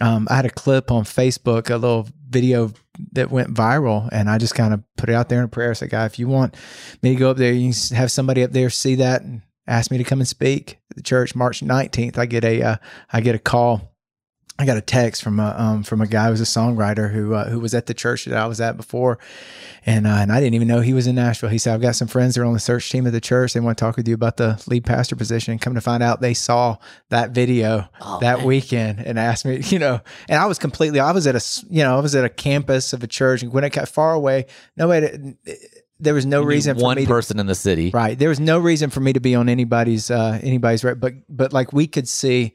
[0.00, 2.72] Um, I had a clip on Facebook, a little video
[3.12, 5.70] that went viral, and I just kind of put it out there in a prayer.
[5.70, 6.56] I said, God, if you want
[7.02, 9.90] me to go up there, you can have somebody up there see that and ask
[9.90, 11.34] me to come and speak at the church.
[11.34, 12.76] March nineteenth, I get a uh,
[13.12, 13.89] I get a call
[14.60, 17.32] I got a text from a um, from a guy who was a songwriter who
[17.32, 19.18] uh, who was at the church that I was at before,
[19.86, 21.48] and uh, and I didn't even know he was in Nashville.
[21.48, 23.54] He said, "I've got some friends that are on the search team at the church.
[23.54, 26.02] They want to talk with you about the lead pastor position." And come to find
[26.02, 26.76] out, they saw
[27.08, 28.46] that video Oh, that man.
[28.46, 31.82] weekend and asked me, you know, and I was completely, I was at a you
[31.82, 34.44] know, I was at a campus of a church in Gwinnett, far away.
[34.76, 35.36] Nobody,
[35.98, 37.90] there was no reason for one me to person in the city.
[37.90, 38.18] Right.
[38.18, 41.54] There was no reason for me to be on anybody's uh anybody's right, but but
[41.54, 42.52] like we could see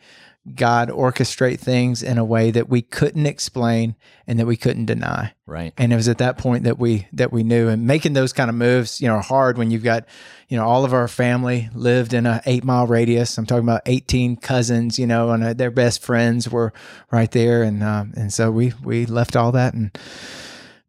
[0.53, 3.95] God orchestrate things in a way that we couldn't explain
[4.27, 5.33] and that we couldn't deny.
[5.47, 5.73] Right.
[5.75, 8.49] And it was at that point that we that we knew and making those kind
[8.49, 10.05] of moves, you know, are hard when you've got,
[10.47, 13.37] you know, all of our family lived in a 8 mile radius.
[13.37, 16.73] I'm talking about 18 cousins, you know, and uh, their best friends were
[17.11, 19.97] right there and um and so we we left all that and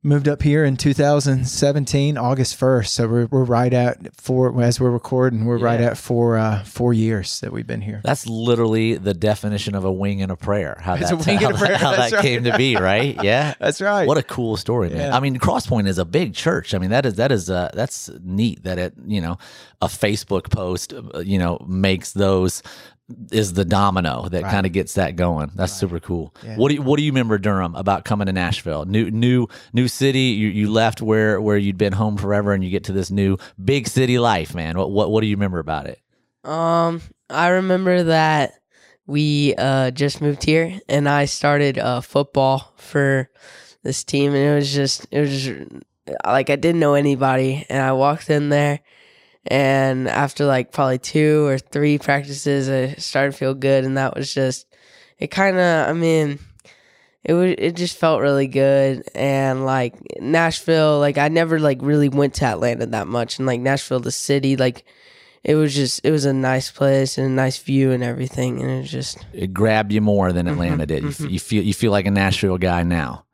[0.02, 4.90] moved up here in 2017 august 1st so we're, we're right at four as we're
[4.90, 9.14] recording we're right at four uh four years that we've been here That's literally the
[9.14, 10.78] definition of a wing and a prayer.
[10.80, 12.22] How It's that, a wing how, prayer, how that right.
[12.22, 13.16] came to be, right?
[13.22, 13.54] Yeah.
[13.58, 14.98] that's right What a cool story, man.
[14.98, 15.16] Yeah.
[15.16, 16.74] I mean, Crosspoint is a big church.
[16.74, 19.38] I mean, that is that is uh, that's neat that it you know
[19.80, 22.62] a Facebook post uh, you know makes those
[23.30, 24.50] is the domino that Right.
[24.50, 25.50] kind of gets that going.
[25.54, 26.34] That's super cool.
[26.44, 26.56] Yeah.
[26.56, 28.84] What do you, what do you remember Durham about coming to Nashville?
[28.84, 30.20] New new new city.
[30.20, 33.36] You you left where where you'd been home forever, and you get to this new
[33.64, 34.76] big city life, man.
[34.76, 36.00] What what what do you remember about it?
[36.44, 38.54] Um, I remember that
[39.06, 43.30] we uh just moved here, and I started uh football for
[43.84, 45.70] this team, and it was just it was just,
[46.24, 48.80] like I didn't know anybody, and I walked in there,
[49.46, 54.16] and after like probably two or three practices, I started to feel good, and that
[54.16, 54.66] was just
[55.18, 55.28] it.
[55.28, 56.38] Kind of, I mean.
[57.28, 57.56] It was.
[57.58, 62.44] It just felt really good, and like Nashville, like I never like really went to
[62.44, 64.84] Atlanta that much, and like Nashville, the city, like
[65.42, 68.70] it was just it was a nice place and a nice view and everything and
[68.70, 71.02] it just It grabbed you more than Atlanta did.
[71.04, 71.30] You, f- mhm.
[71.30, 73.25] you feel you feel like a Nashville guy now.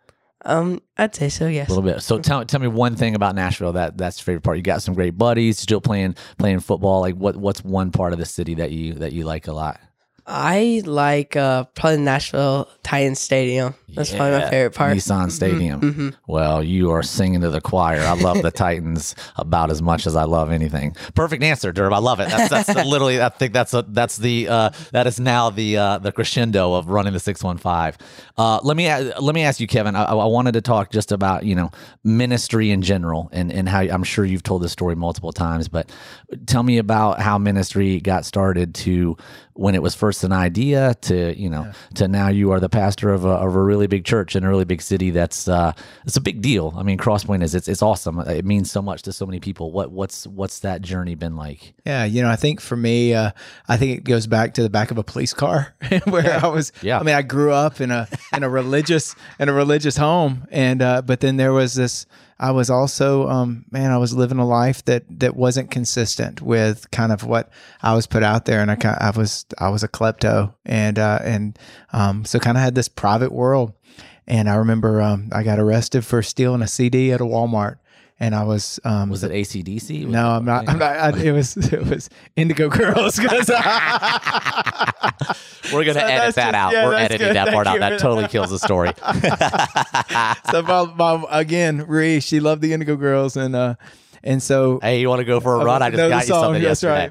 [0.44, 2.02] Um i'd say so yes a little bit.
[2.02, 4.56] So tell tell me one thing about Nashville that that's your favorite part.
[4.56, 7.00] You got some great buddies, still playing playing football.
[7.00, 9.80] Like what what's one part of the city that you that you like a lot?
[10.26, 15.80] I like uh probably nashville titan stadium that's probably my favorite part Nissan Stadium.
[15.80, 18.00] hmm Well, you are singing to the choir.
[18.00, 20.96] I love the Titans about as much as I love anything.
[21.14, 21.92] Perfect answer, Derb.
[21.92, 22.30] I love it.
[22.30, 23.20] That's, that's literally.
[23.20, 26.88] I think that's a, that's the uh, that is now the uh, the crescendo of
[26.88, 27.98] running the six one five.
[28.38, 29.94] Uh, let me let me ask you, Kevin.
[29.94, 31.70] I, I wanted to talk just about you know
[32.02, 35.90] ministry in general and and how I'm sure you've told this story multiple times, but
[36.46, 39.16] tell me about how ministry got started to
[39.54, 43.12] when it was first an idea to you know to now you are the pastor
[43.12, 45.72] of a, of a really big church in a really big city that's uh
[46.06, 49.02] it's a big deal i mean crosspoint is it's, it's awesome it means so much
[49.02, 52.36] to so many people what what's what's that journey been like Yeah, you know, I
[52.36, 53.32] think for me, uh,
[53.68, 56.72] I think it goes back to the back of a police car where I was.
[56.82, 56.98] Yeah.
[56.98, 60.80] I mean, I grew up in a in a religious in a religious home, and
[60.80, 62.06] uh, but then there was this.
[62.42, 66.90] I was also, um, man, I was living a life that that wasn't consistent with
[66.90, 67.48] kind of what
[67.80, 70.98] I was put out there, and I kind, I was, I was a klepto, and
[70.98, 71.56] uh, and
[71.92, 73.74] um, so kind of had this private world.
[74.26, 77.76] And I remember um, I got arrested for stealing a CD at a Walmart,
[78.22, 80.06] and I was um, Was it ACDC?
[80.06, 80.68] no, I'm not.
[80.68, 80.96] I'm not.
[80.96, 83.18] I, it was it was Indigo Girls.
[83.18, 83.26] We're
[85.84, 86.72] gonna So edit that just- out.
[86.72, 87.36] yeah, We're editing good.
[87.36, 87.80] that part out.
[87.80, 88.92] That totally kills the story.
[90.50, 90.62] so
[90.96, 93.74] my, again, Ree, she loved the Indigo Girls, and uh,
[94.22, 95.82] and so hey, you want to go for a run?
[95.82, 97.10] I just got you something that's yesterday.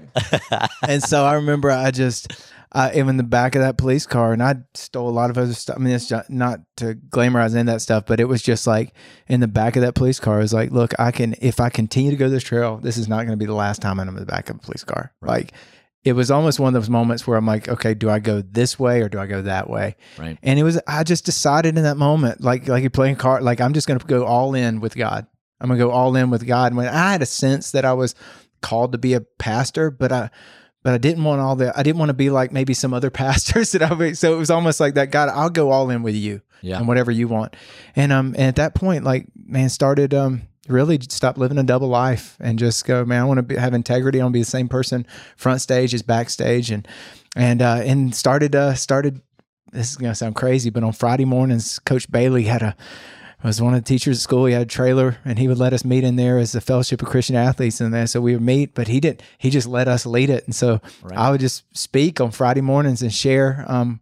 [0.87, 2.31] and so I remember I just
[2.73, 5.37] I am in the back of that police car and I stole a lot of
[5.37, 5.75] other stuff.
[5.77, 8.65] I mean, it's just not to glamorize any of that stuff, but it was just
[8.65, 8.93] like
[9.27, 10.39] in the back of that police car.
[10.39, 13.09] It was like, look, I can if I continue to go this trail, this is
[13.09, 15.11] not going to be the last time I'm in the back of a police car.
[15.21, 15.51] Like
[16.05, 18.79] it was almost one of those moments where I'm like, okay, do I go this
[18.79, 19.97] way or do I go that way?
[20.17, 20.37] Right.
[20.41, 23.59] And it was I just decided in that moment, like like you're playing card, like
[23.59, 25.27] I'm just going to go all in with God.
[25.59, 26.67] I'm going to go all in with God.
[26.67, 28.15] And when I had a sense that I was
[28.61, 30.29] called to be a pastor, but I
[30.83, 33.09] but I didn't want all the I didn't want to be like maybe some other
[33.21, 36.15] pastors that I so it was almost like that God I'll go all in with
[36.15, 36.77] you Yeah.
[36.77, 37.55] and whatever you want
[37.95, 41.87] and um and at that point like man started um really stop living a double
[41.89, 44.41] life and just go man I want to be, have integrity I want to be
[44.43, 46.87] the same person front stage as backstage and
[47.35, 49.21] and uh and started uh started
[49.73, 52.75] this is gonna sound crazy but on Friday mornings Coach Bailey had a
[53.47, 54.45] was one of the teachers at school.
[54.45, 57.01] He had a trailer, and he would let us meet in there as the Fellowship
[57.01, 58.73] of Christian Athletes, and then so we would meet.
[58.73, 59.21] But he didn't.
[59.37, 61.17] He just let us lead it, and so Right.
[61.17, 63.99] I would just speak on Friday mornings and share, um,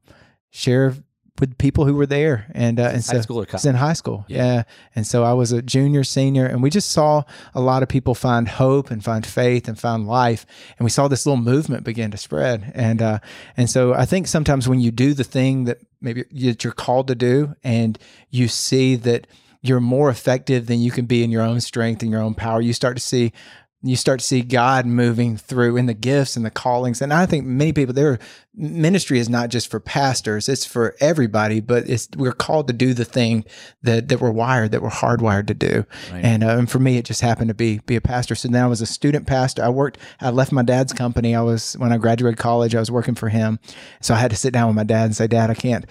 [0.49, 0.93] share
[1.39, 3.65] with people who were there, and uh, and so High school or college?
[3.65, 4.45] in high school, Yeah.
[4.45, 4.63] yeah.
[4.95, 7.23] And so I was a junior, senior, and we just saw
[7.53, 10.45] a lot of people find hope and find faith and find life,
[10.77, 12.71] and we saw this little movement begin to spread.
[12.75, 13.19] And uh,
[13.57, 17.07] and so I think sometimes when you do the thing that maybe that you're called
[17.07, 17.97] to do, and
[18.29, 19.27] you see that
[19.61, 22.61] you're more effective than you can be in your own strength and your own power,
[22.61, 23.33] you start to see
[23.81, 27.01] you start to see God moving through in the gifts and the callings.
[27.01, 28.19] And I think many people there
[28.53, 32.93] ministry is not just for pastors, it's for everybody, but it's we're called to do
[32.93, 33.45] the thing
[33.81, 35.85] that that we're wired, that we're hardwired to do.
[36.11, 36.25] Right.
[36.25, 38.35] And uh, and for me it just happened to be be a pastor.
[38.35, 39.63] So then I was a student pastor.
[39.63, 41.33] I worked I left my dad's company.
[41.33, 43.59] I was when I graduated college, I was working for him.
[44.01, 45.85] So I had to sit down with my dad and say, "Dad, I can't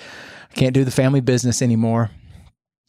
[0.50, 2.10] I can't do the family business anymore."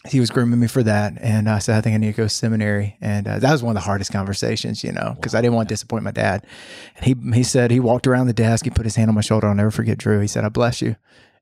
[0.08, 1.14] He was grooming me for that.
[1.20, 2.98] And I said, I think I need to go to seminary.
[3.02, 5.68] And uh, that was one of the hardest conversations, you know, because I didn't want
[5.68, 6.46] to disappoint my dad.
[6.96, 9.22] And he, he said, he walked around the desk, he put his hand on my
[9.22, 9.48] shoulder.
[9.48, 10.20] I'll never forget Drew.
[10.22, 10.96] He said, I bless you.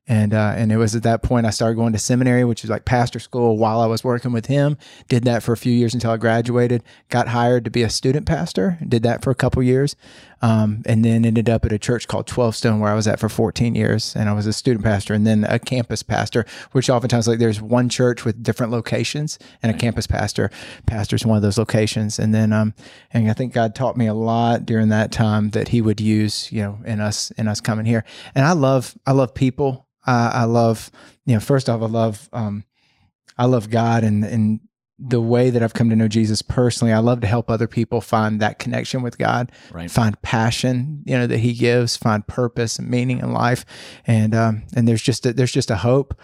[0.08, 2.70] And, uh, and it was at that point I started going to seminary, which was
[2.70, 4.78] like pastor school while I was working with him.
[5.08, 8.26] Did that for a few years until I graduated, got hired to be a student
[8.26, 9.94] pastor, did that for a couple years.
[10.40, 13.18] Um, and then ended up at a church called 12 Stone where I was at
[13.18, 14.14] for 14 years.
[14.14, 17.60] And I was a student pastor and then a campus pastor, which oftentimes like there's
[17.60, 20.50] one church with different locations and a campus pastor
[20.86, 22.18] pastors one of those locations.
[22.18, 22.74] And then, um,
[23.12, 26.50] and I think God taught me a lot during that time that he would use,
[26.52, 28.04] you know, in us, in us coming here.
[28.34, 29.86] And I love, I love people.
[30.08, 30.90] Uh, I love,
[31.26, 32.64] you know, first off, I love, um,
[33.36, 34.60] I love God and, and
[34.98, 36.92] the way that I've come to know Jesus personally.
[36.94, 39.90] I love to help other people find that connection with God, Right.
[39.90, 43.64] find passion, you know, that He gives, find purpose and meaning in life,
[44.06, 46.18] and um, and there's just a, there's just a hope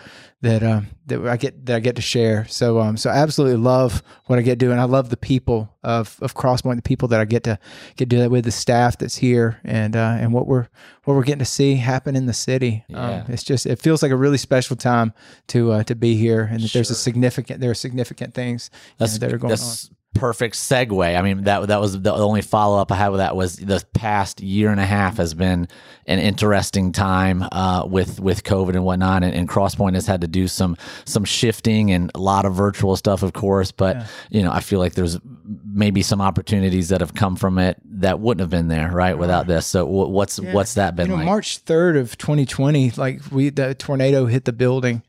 [0.44, 2.46] that um, that I get that I get to share.
[2.48, 4.78] So um, so I absolutely love what I get doing.
[4.78, 7.58] I love the people of of Crosspoint, the people that I get to
[7.96, 10.68] get to do that with, the staff that's here, and uh, and what we're
[11.04, 12.84] what we're getting to see happen in the city.
[12.88, 13.22] Yeah.
[13.22, 15.12] Um, it's just it feels like a really special time
[15.48, 19.06] to uh, to be here, and that there's a significant there are significant things you
[19.06, 19.93] know, that are going on.
[20.14, 21.16] Perfect segue.
[21.16, 23.84] I mean that that was the only follow up I had with that was the
[23.92, 25.68] past year and a half has been
[26.06, 30.28] an interesting time uh, with with COVID and whatnot, and, and Crosspoint has had to
[30.28, 33.70] do some some shifting and a lot of virtual stuff, of course.
[33.72, 35.18] But you know, I feel like there's
[35.64, 39.46] maybe some opportunities that have come from it that wouldn't have been there right without
[39.46, 39.66] this.
[39.66, 41.26] So wh- what's what's that been you know, like?
[41.26, 45.02] March third of 2020, like we the tornado hit the building,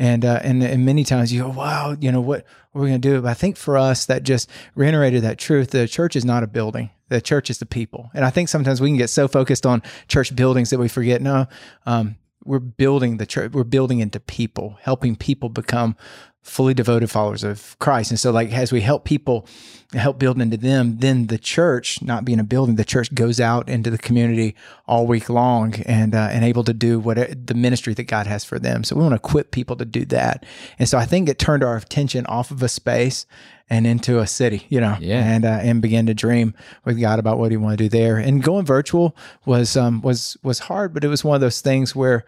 [0.00, 2.88] and uh, and and many times you go, wow, you know what, what are we
[2.88, 3.20] gonna do?
[3.20, 5.70] But I think for us that just reiterated that truth.
[5.70, 6.88] The church is not a building.
[7.10, 8.10] The church is the people.
[8.14, 11.20] And I think sometimes we can get so focused on church buildings that we forget.
[11.20, 11.46] No,
[11.84, 13.52] um, we're building the church.
[13.52, 15.96] We're building into people, helping people become
[16.42, 18.10] fully devoted followers of Christ.
[18.10, 19.46] And so, like as we help people,
[19.92, 23.68] help build into them, then the church, not being a building, the church goes out
[23.68, 27.94] into the community all week long and uh, and able to do what the ministry
[27.94, 28.84] that God has for them.
[28.84, 30.44] So we want to equip people to do that.
[30.78, 33.26] And so I think it turned our attention off of a space
[33.72, 35.22] and into a city, you know, Yeah.
[35.22, 38.16] and uh, and begin to dream with God about what He wanted to do there.
[38.16, 41.94] And going virtual was um, was was hard, but it was one of those things
[41.94, 42.24] where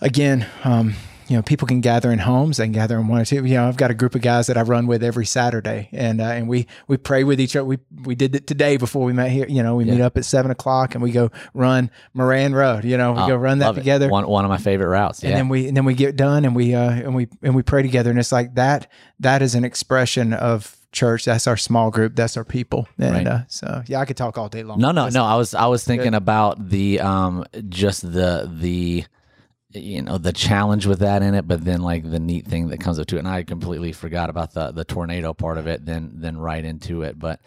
[0.00, 0.94] again, um,
[1.28, 2.58] you know, people can gather in homes.
[2.60, 3.44] and gather in one or two.
[3.44, 6.20] You know, I've got a group of guys that I run with every Saturday, and
[6.20, 7.64] uh, and we we pray with each other.
[7.64, 9.46] We we did it today before we met here.
[9.48, 12.84] You know, we meet up at seven o'clock and we go run Moran Road.
[12.84, 13.74] You know, we Oh, go run that it.
[13.74, 14.08] together.
[14.08, 15.22] One one of my favorite routes.
[15.22, 15.30] Yeah.
[15.30, 17.62] and then we and then we get done and we uh and we and we
[17.62, 21.90] pray together and it's like that that is an expression of church that's our small
[21.90, 23.26] group that's our people and Right.
[23.26, 25.24] uh, so yeah i could talk all day long No, no, That's- no.
[25.24, 29.04] I was I was thinking about the um just the the
[29.74, 32.80] you know the challenge with that in it, but then like the neat thing that
[32.80, 33.20] comes up to it.
[33.20, 35.84] And I completely forgot about the the tornado part of it.
[35.84, 37.18] Then then right into it.
[37.18, 37.40] But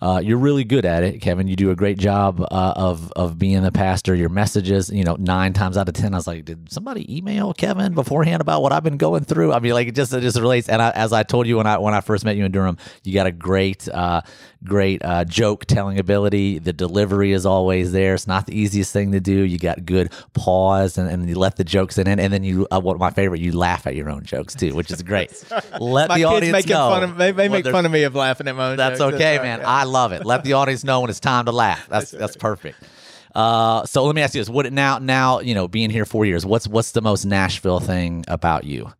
[0.00, 1.48] uh, you're really good at it, Kevin.
[1.48, 4.14] You do a great job uh, of of being the pastor.
[4.14, 7.52] Your messages, you know, nine times out of ten, I was like, did somebody email
[7.54, 9.52] Kevin beforehand about what I've been going through?
[9.52, 10.68] I mean, like it just it just relates.
[10.68, 12.78] And I, as I told you when I when I first met you in Durham,
[13.02, 14.22] you got a great uh,
[14.64, 16.58] great uh, joke telling ability.
[16.58, 18.14] The delivery is always there.
[18.14, 19.42] It's not the easiest thing to do.
[19.42, 22.66] You got good pause and, and you let the jokes in, and, and then you
[22.70, 25.30] uh, what my favorite, you laugh at your own jokes too, which is great.
[25.80, 26.88] Let my the kids audience making know.
[26.90, 29.14] fun of they, they make fun of me of laughing at my own That's jokes.
[29.16, 29.58] okay, man.
[29.58, 29.68] right.
[29.68, 30.24] I love it.
[30.24, 31.86] Let the audience know when it's time to laugh.
[31.88, 32.78] That's that's perfect.
[33.34, 34.98] Uh, so let me ask you this: What now?
[34.98, 38.92] Now you know, being here four years, what's what's the most Nashville thing about you?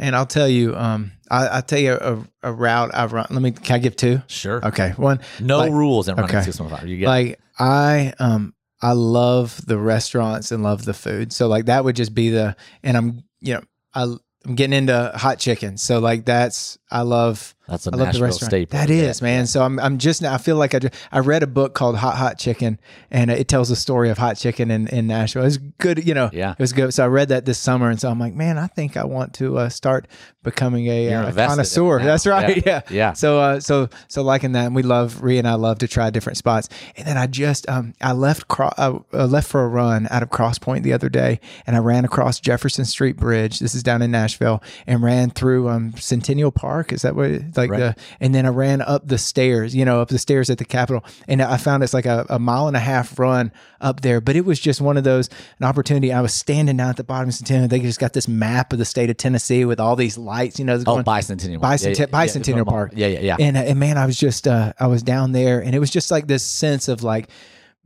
[0.00, 3.42] and i'll tell you um I, i'll tell you a, a route i've run let
[3.42, 4.64] me can i give two Sure.
[4.68, 6.44] okay one No like- rules in running okay.
[6.44, 6.86] six one five.
[6.86, 11.32] You get like i um i love the restaurants and love the food.
[11.32, 13.62] So like that would just be the and i'm you know
[13.94, 14.02] i
[14.46, 15.76] i'm getting into hot chicken.
[15.76, 18.50] So like that's i love that's a I Nashville restaurant.
[18.50, 18.78] staple.
[18.78, 19.46] That is, man.
[19.46, 20.34] So I'm, I'm just now.
[20.34, 20.80] I feel like I,
[21.12, 22.78] I read a book called Hot Hot Chicken,
[23.10, 25.44] and it tells the story of hot chicken in, in Nashville.
[25.44, 26.30] It's good, you know.
[26.32, 26.52] Yeah.
[26.52, 26.92] it was good.
[26.94, 29.34] So I read that this summer, and so I'm like, man, I think I want
[29.34, 30.08] to uh, start
[30.42, 32.02] becoming a, uh, a invested in it connoisseur.
[32.02, 32.56] That's right.
[32.56, 32.62] Yeah.
[32.66, 32.82] Yeah.
[32.90, 33.12] Yeah.
[33.12, 36.10] So, uh, so, so liking that, and we love Rhea and I love to try
[36.10, 36.68] different spots.
[36.96, 40.22] And then I just, um, I left, cro- uh, uh, left for a run out
[40.22, 43.58] of Cross Point the other day, and I ran across Jefferson Street Bridge.
[43.58, 46.92] This is down in Nashville, and ran through um, Centennial Park.
[46.92, 47.52] Is that what?
[47.58, 47.78] Like Right.
[47.78, 50.64] the and then I ran up the stairs, you know, up the stairs at the
[50.64, 54.20] Capitol, and I found it's like a, a mile and a half run up there.
[54.22, 55.28] But it was just one of those
[55.60, 56.12] an opportunity.
[56.12, 57.68] I was standing down at the bottom of Centennial.
[57.68, 60.64] They just got this map of the state of Tennessee with all these lights, you
[60.64, 60.74] know.
[60.74, 61.60] Oh, going- bicentennial.
[61.60, 62.92] Bicent- Yeah, yeah, Bicentennial yeah, Park.
[62.94, 63.36] Yeah, yeah, yeah.
[63.38, 66.10] and and man, I was just uh, I was down there, and it was just
[66.10, 67.28] like this sense of like.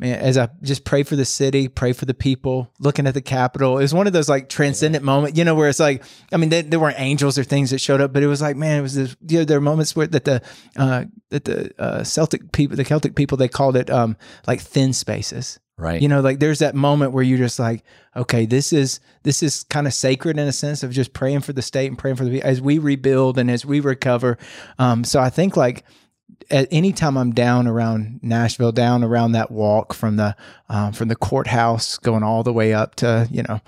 [0.02, 3.20] Man, as I just pray for the city, pray for the people, looking at the
[3.20, 6.38] Capitol, it was one of those like transcendent moments, you know, where it's like, I
[6.38, 8.80] mean, there, there weren't angels or things that showed up, but it was like, man,
[8.80, 10.42] it was this, you know, there were moments where that the,
[10.76, 14.92] uh, that the uh, Celtic people, the Celtic people, they called it um, like thin
[14.92, 15.60] spaces.
[15.78, 16.02] right.
[16.02, 17.84] You know, like there's that moment where you're just like,
[18.16, 21.52] okay, this is this is kind of sacred in a sense of just praying for
[21.52, 24.36] the state and praying for the as we rebuild and as we recover.
[24.80, 25.84] Um, so I think like
[26.50, 30.34] at any time I'm down around Nashville, down around that walk from the
[30.68, 33.60] um, from the courthouse going all the way up to you know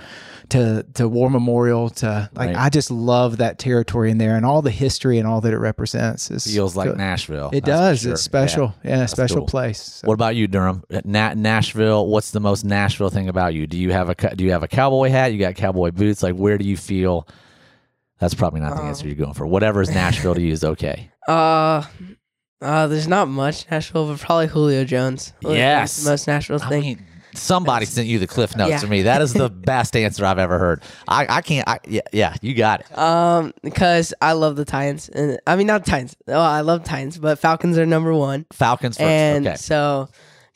[0.50, 2.56] to to War Memorial to like Right.
[2.56, 5.58] I just love that territory in there and all the history and all that it
[5.58, 6.30] represents.
[6.30, 6.98] Is Feels like good.
[6.98, 7.50] Nashville.
[7.52, 8.00] It does.
[8.00, 8.12] sure.
[8.12, 8.74] It's special.
[8.84, 9.46] Yeah, That's special cool.
[9.46, 9.80] place.
[9.80, 10.82] So- What about you, Durham?
[11.04, 12.06] Na- Nashville.
[12.06, 13.66] What's the most Nashville thing about you?
[13.66, 15.32] Do you have a do you have a cowboy hat?
[15.32, 16.22] You got cowboy boots?
[16.22, 17.26] Like, where do you feel?
[18.20, 19.46] That's probably not the Um, answer you're going for.
[19.46, 21.10] Whatever is Nashville to you is okay.
[21.26, 21.82] Uh,
[22.64, 25.32] uh, there's not much Nashville, but probably Julio Jones.
[25.42, 26.02] Jones Yes.
[26.02, 26.80] the most Nashville I thing.
[26.82, 28.78] mean, somebody sent you the cliff notes Yeah.
[28.78, 29.02] for me.
[29.02, 30.82] That is the best answer I've ever heard.
[31.06, 31.68] I, I can't.
[31.68, 32.98] I, yeah, yeah, you got it.
[32.98, 36.16] Um, because I love the Titans, and I mean not Titans.
[36.28, 39.06] Oh, I love Titans, but Falcons are number one, Falcons first.
[39.06, 39.56] and okay.
[39.56, 40.08] so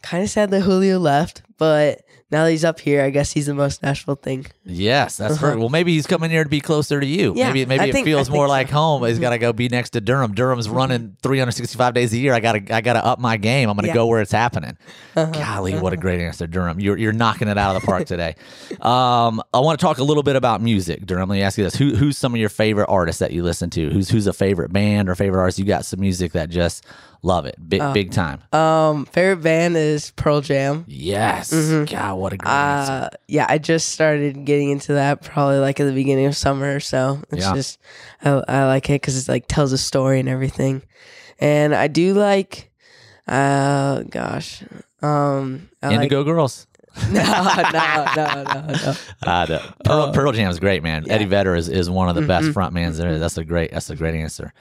[0.03, 3.47] kind of sad that Julio left, but now that he's up here, I guess he's
[3.47, 4.47] the most Nashville thing.
[4.64, 5.47] Yes, that's Uh-huh.
[5.47, 5.59] right.
[5.59, 7.33] Well, maybe he's coming here to be closer to you.
[7.35, 8.66] Yeah, maybe maybe I it think- feels more think like.
[8.68, 8.76] Mm-hmm.
[8.76, 9.05] home.
[9.07, 10.35] He's got to go be next to Durham.
[10.35, 12.35] Durham's running 365 days a year.
[12.35, 13.70] I got to I got to up my game.
[13.70, 13.95] I'm going to Yeah.
[13.95, 14.76] go where it's happening.
[15.16, 15.33] Uh-huh.
[15.33, 16.79] Golly, what a great answer, Durham.
[16.81, 18.35] You're you're knocking it out of the park today.
[18.81, 21.29] Um, I want to talk a little bit about music, Durham.
[21.29, 23.70] Let me ask you this: Who who's some of your favorite artists that you listen
[23.70, 23.91] to?
[23.91, 25.59] Who's who's a favorite band or favorite artist?
[25.59, 26.85] You got some music that just
[27.23, 27.93] love it, big Oh.
[27.93, 28.43] big time.
[28.53, 30.85] Um, favorite band is Pearl Jam.
[30.87, 31.85] Yes, Mm-hmm.
[31.93, 32.49] God, what a great.
[32.51, 36.77] Uh, yeah, I just started getting into that probably like at the beginning of summer
[36.77, 37.21] or so.
[37.33, 37.55] It's Yeah.
[37.55, 37.79] just
[38.23, 40.83] I, I like it because it like tells a story and everything,
[41.41, 42.71] and I do like,
[43.27, 44.62] uh, gosh,
[45.03, 46.68] um, I like, Indigo Girls.
[47.13, 48.95] no, no, no, no, no.
[49.27, 51.05] Uh, the Pearl, Uh, Pearl Jam is great, man.
[51.07, 51.15] yeah.
[51.15, 52.53] Eddie Vedder is, is one of the best Mhm.
[52.53, 53.11] front mans there.
[53.11, 53.21] is.
[53.21, 54.53] That's a great that's a great answer.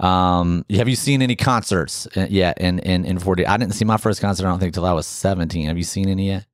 [0.00, 3.46] Um, have you seen any concerts uh, yet in in in 40?
[3.46, 4.46] I didn't see my first concert.
[4.46, 5.66] I don't think till I was 17.
[5.66, 6.46] Have you seen any yet?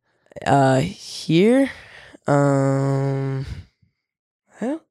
[0.47, 1.71] Uh, here,
[2.27, 3.45] um,
[4.61, 4.83] I don't,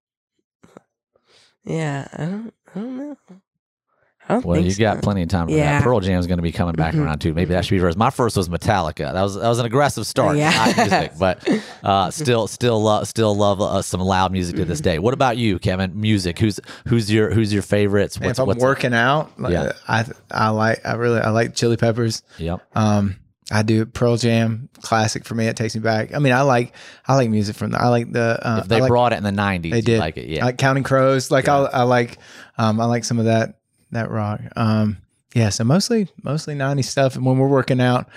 [1.64, 3.18] yeah, I don't, I don't know.
[4.30, 4.80] I don't Well, think you so.
[4.82, 5.80] got plenty of time for Yeah.
[5.80, 5.84] that.
[5.84, 7.04] Pearl Jam's going to be coming back Mhm.
[7.04, 7.34] around too.
[7.34, 7.98] Maybe that should be first.
[7.98, 9.12] My first was Metallica.
[9.12, 10.38] That was that was an aggressive start.
[10.38, 10.52] Yeah.
[10.52, 11.48] Not music, but
[11.84, 14.70] uh, still still love still love uh, some loud music to Mm-hmm.
[14.70, 15.00] this day.
[15.00, 16.00] What about you, Kevin?
[16.00, 16.38] Music.
[16.38, 18.18] Who's who's your who's your favorites?
[18.18, 19.72] And if I'm working out, like, Yeah.
[19.88, 22.22] I I like I really I like Chili Peppers.
[22.38, 22.62] Yep.
[22.76, 23.16] Um,
[23.52, 25.48] I do Pearl Jam, classic for me.
[25.48, 26.14] It takes me back.
[26.14, 26.74] I mean, I like
[27.08, 29.24] I like music from the I like the uh, If they like, brought it in
[29.24, 30.28] the '90s, they you did like it.
[30.28, 30.44] Yeah.
[30.44, 31.32] I like Counting Crows.
[31.32, 32.20] Like I I like
[32.60, 33.56] um I like some of that
[33.92, 34.42] that rock.
[34.56, 34.98] Um,
[35.34, 35.50] yeah.
[35.50, 37.16] So mostly mostly '90s stuff.
[37.16, 38.08] And when we're working out,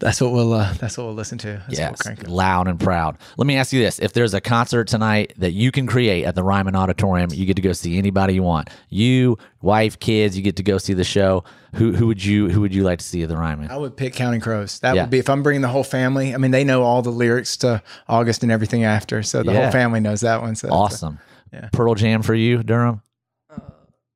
[0.00, 1.62] that's what we'll uh, that's what we'll listen to.
[1.68, 3.18] That's we'll Yes, loud and proud.
[3.36, 6.34] Let me ask you this: If there's a concert tonight that you can create at
[6.34, 8.70] the Ryman Auditorium, you get to go see anybody you want.
[8.90, 11.42] You, wife, kids, you get to go see the show.
[11.74, 13.70] Who who would you who would you like to see at the Ryman?
[13.70, 14.78] I would pick Counting Crows.
[14.80, 15.02] That Yeah.
[15.02, 16.32] would be if I'm bringing the whole family.
[16.34, 19.62] I mean, they know all the lyrics to August and everything after, so the Yeah.
[19.62, 20.54] whole family knows that one.
[20.54, 21.18] So that's a- Awesome.
[21.52, 21.68] Yeah.
[21.72, 23.02] Pearl Jam for you, Durham.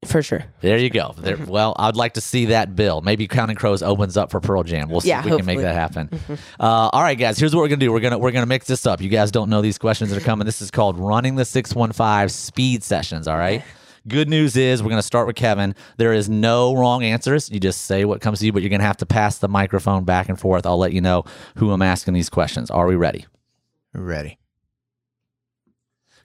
[0.05, 0.45] For sure.
[0.61, 1.15] There you go.
[1.17, 3.01] There, well, I'd like to see that bill.
[3.03, 4.89] Maybe Counting Crows opens up for Pearl Jam.
[4.89, 6.11] We'll see Yeah, if we can make that happen.
[6.59, 7.39] Uh, all right, guys.
[7.39, 7.93] Here's what we're gonna do.
[7.93, 9.01] We're gonna we're gonna mix this up.
[9.01, 10.45] You guys don't know these questions that are coming.
[10.45, 13.29] This is called running the six one five speed sessions.
[13.29, 13.63] All right.
[14.09, 15.77] Good news is we're gonna start with Kevin.
[15.97, 17.49] There is no wrong answers.
[17.51, 20.03] You just say what comes to you, but you're gonna have to pass the microphone
[20.03, 20.67] back and forth.
[20.67, 21.23] I'll let you know
[21.57, 22.71] who I'm asking these questions.
[22.71, 23.27] Are we ready?
[23.95, 24.39] ready.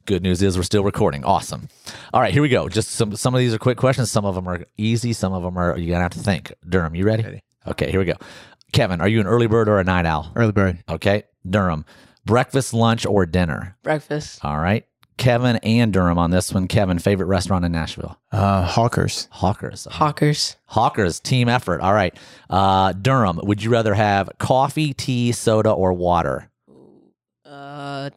[0.07, 1.25] Good news is we're still recording.
[1.25, 1.67] Awesome.
[2.13, 2.69] All right, here we go.
[2.69, 4.09] Just some some of these are quick questions.
[4.09, 5.11] Some of them are easy.
[5.11, 6.53] Some of them are you're gonna have to think.
[6.67, 7.23] Durham, you ready?
[7.23, 7.43] Ready.
[7.67, 8.13] Okay, here we go.
[8.71, 10.31] Kevin, are you an early bird or a night owl?
[10.35, 10.81] Early bird.
[10.87, 11.23] Okay.
[11.49, 11.83] Durham,
[12.25, 13.75] breakfast, lunch, or dinner?
[13.83, 14.43] Breakfast.
[14.45, 14.85] All right.
[15.17, 16.67] Kevin and Durham on this one.
[16.69, 18.17] Kevin, favorite restaurant in Nashville?
[18.31, 19.27] Uh, Hawkers.
[19.31, 19.87] Hawkers.
[19.91, 20.55] Hawkers.
[20.67, 21.81] Hawkers, team effort.
[21.81, 22.15] All right.
[22.49, 26.49] Uh, Durham, would you rather have coffee, tea, soda, or water?
[27.43, 28.15] Uh, co-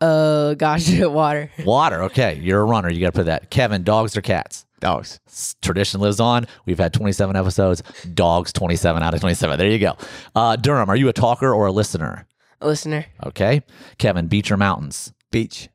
[0.00, 1.50] uh, gosh, water.
[1.64, 2.02] Water.
[2.04, 2.38] Okay.
[2.42, 2.90] You're a runner.
[2.90, 3.50] You got to put that.
[3.50, 4.66] Kevin, dogs or cats?
[4.80, 5.20] Dogs.
[5.62, 6.46] Tradition lives on.
[6.66, 7.82] We've had 27 episodes.
[8.12, 9.58] Dogs, 27 out of 27.
[9.58, 9.96] There you go.
[10.34, 12.26] Uh, Durham, are you a talker or a listener?
[12.60, 13.06] A listener.
[13.24, 13.62] Okay.
[13.98, 15.12] Kevin, beach or mountains?
[15.30, 15.68] Beach.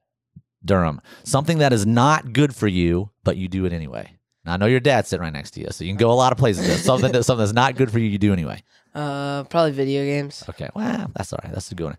[0.64, 4.12] Durham, something that is not good for you, but you do it anyway.
[4.46, 6.14] Now, I know your dad's sitting right next to you, so you can go a
[6.14, 6.68] lot of places.
[6.68, 8.62] But something that something that's not good for you, you do anyway.
[8.94, 10.44] Uh, probably video games.
[10.50, 11.54] Okay, well, that's all right.
[11.54, 11.98] That's a good one.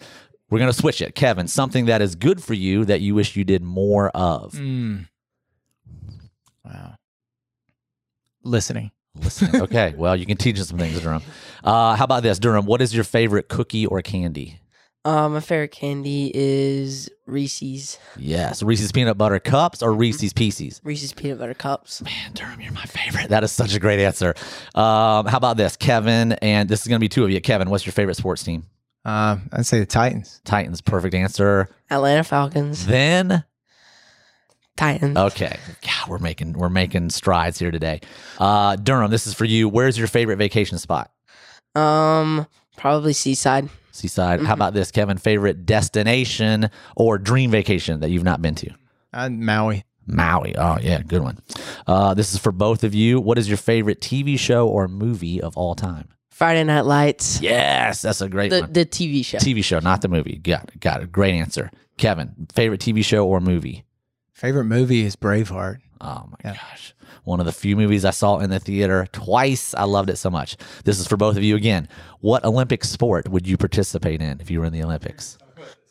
[0.50, 1.46] We're gonna switch it, Kevin.
[1.48, 4.52] Something that is good for you that you wish you did more of.
[4.52, 5.08] Mm.
[6.64, 6.96] Wow.
[8.42, 8.90] Listening.
[9.14, 9.60] Listening.
[9.62, 11.22] Okay, well, you can teach us some things, Durham.
[11.64, 12.64] Uh, how about this, Durham?
[12.66, 14.60] What is your favorite cookie or candy?
[15.04, 17.98] Uh, my favorite candy is Reese's.
[18.18, 20.80] Yes, Reese's peanut butter cups or Reese's Pieces.
[20.84, 22.02] Reese's peanut butter cups.
[22.02, 23.30] Man, Durham, you're my favorite.
[23.30, 24.34] That is such a great answer.
[24.74, 26.32] Um, how about this, Kevin?
[26.34, 27.40] And this is going to be two of you.
[27.40, 28.66] Kevin, what's your favorite sports team?
[29.04, 30.40] Uh, I'd say the Titans.
[30.44, 31.68] Titans, perfect answer.
[31.90, 32.86] Atlanta Falcons.
[32.86, 33.44] Then,
[34.76, 35.16] Titans.
[35.16, 38.00] okay, God, we're making we're making strides here today.
[38.38, 39.68] Uh, Durham, this is for you.
[39.68, 41.10] Where's your favorite vacation spot?
[41.74, 42.46] Um,
[42.76, 43.68] probably Seaside.
[43.92, 44.40] Seaside.
[44.42, 45.18] How about this, Kevin?
[45.18, 48.70] Favorite destination or dream vacation that you've not been to?
[49.12, 49.84] Uh, Maui.
[50.06, 50.54] Maui.
[50.56, 51.38] Oh yeah, good one.
[51.86, 53.20] Uh, this is for both of you.
[53.20, 56.08] What is your favorite TV show or movie of all time?
[56.40, 57.42] Friday Night Lights.
[57.42, 58.72] Yes, that's a great The one.
[58.72, 59.36] the TV show.
[59.36, 60.36] TV show, not the movie.
[60.42, 60.80] Got it.
[60.80, 61.12] Got it.
[61.12, 61.70] Great answer.
[61.98, 63.84] Kevin, favorite TV show or movie?
[64.32, 65.80] Favorite movie is Braveheart.
[66.00, 66.54] Oh my Yeah.
[66.54, 66.94] gosh.
[67.24, 69.74] One of the few movies I saw in the theater twice.
[69.74, 70.56] I loved it so much.
[70.84, 71.86] This is for both of you again.
[72.20, 75.36] What Olympic sport would you participate in if you were in the Olympics?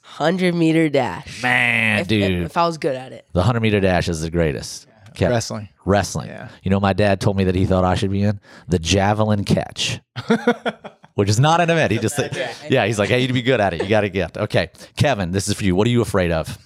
[0.01, 1.43] Hundred meter dash.
[1.43, 2.41] Man, If, dude.
[2.45, 3.27] if I was good at it.
[3.33, 4.87] the 100 meter dash is the greatest.
[5.19, 5.69] Kevin, Wrestling.
[5.85, 6.27] wrestling.
[6.29, 6.49] Yeah.
[6.63, 9.43] You know, my dad told me that he thought I should be in the javelin
[9.43, 9.99] catch,
[11.15, 11.91] which is not an event.
[11.91, 12.35] He just said,
[12.69, 13.81] yeah, he's like, hey, you'd be good at it.
[13.83, 14.37] You got a gift.
[14.37, 14.69] Okay.
[14.95, 15.75] Kevin, this is for you.
[15.75, 16.57] What are you afraid of?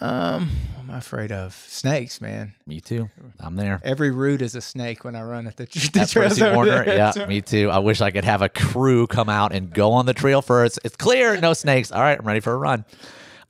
[0.00, 1.54] Um, I'm afraid of?
[1.54, 2.54] Snakes, man.
[2.66, 3.08] Me too.
[3.38, 3.80] I'm there.
[3.84, 6.84] Every root is a snake when I run at the, the At trails Warner.
[6.86, 7.70] Yeah, me too.
[7.70, 10.78] I wish I could have a crew come out and go on the trail first.
[10.84, 11.92] It's clear, no snakes.
[11.92, 12.84] All right, I'm ready for a run.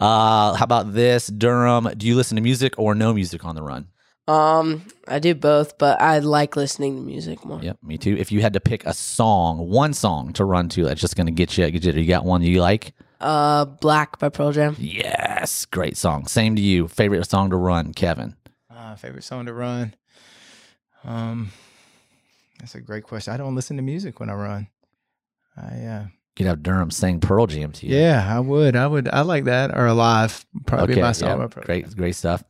[0.00, 1.88] Uh, how about this, Durham?
[1.96, 3.88] Do you listen to music or no music on the run?
[4.26, 7.60] Um, I do both, but I like listening to music more.
[7.62, 8.16] Yep, me too.
[8.16, 11.26] If you had to pick a song, one song to run to, that's just going
[11.26, 11.92] to get you, get you.
[11.92, 12.94] You got one you like?
[13.20, 14.76] Uh, Black by Pearl Jam.
[14.78, 16.26] Yes, great song.
[16.26, 16.88] Same to you.
[16.88, 18.34] Favorite song to run, Kevin?
[18.74, 19.94] Uh, favorite song to run.
[21.04, 21.50] Um,
[22.58, 23.32] that's a great question.
[23.32, 24.68] I don't listen to music when I run.
[25.56, 26.04] I uh,
[26.36, 27.96] You'd have Durham sing Pearl Jam to you.
[27.96, 28.74] yeah, I would.
[28.74, 29.08] I would.
[29.08, 29.70] I like that.
[29.76, 31.40] Or alive, probably my song.
[31.40, 32.42] yeah, great, great stuff.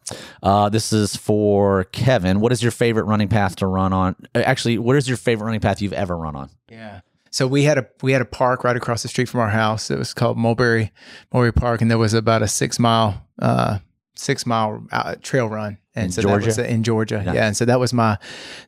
[0.43, 2.41] Uh, this is for Kevin.
[2.41, 4.17] What is your favorite running path to run on?
[4.35, 6.49] uh, Actually, what is your favorite running path you've ever run on?
[6.71, 7.01] Yeah.
[7.31, 9.91] So we had a we had a park right across the street from our house.
[9.91, 10.91] It was called Mulberry
[11.33, 13.81] Mulberry Park, and there was about a six mile uh,
[14.15, 16.47] six mile uh, trail run, and In so Georgia?
[16.53, 17.23] that was in Georgia.
[17.23, 17.35] Nice.
[17.35, 18.17] Yeah, and so that was my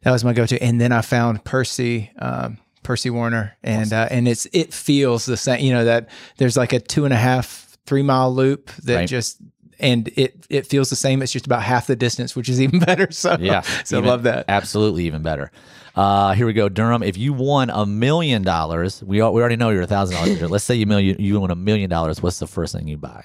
[0.03, 0.63] that was my go to.
[0.63, 2.11] And then I found Percy.
[2.19, 5.61] Um, Percy Warner, and uh, and it's it feels the same.
[5.65, 6.09] You know that
[6.39, 9.09] there's like a two and a half, three mile loop that Right.
[9.09, 9.39] just
[9.81, 11.21] and it it feels the same.
[11.21, 13.11] It's just about half the distance, which is even better.
[13.11, 13.63] So Yeah.
[13.85, 14.45] so even- love that.
[14.49, 15.51] Absolutely, even better.
[15.97, 17.03] Uh, here we go, Durham.
[17.03, 20.43] If you won a million dollars, we al- we already know you're a thousand dollars.
[20.51, 22.23] Let's say you million you won a million dollars.
[22.23, 23.25] What's the first thing you buy?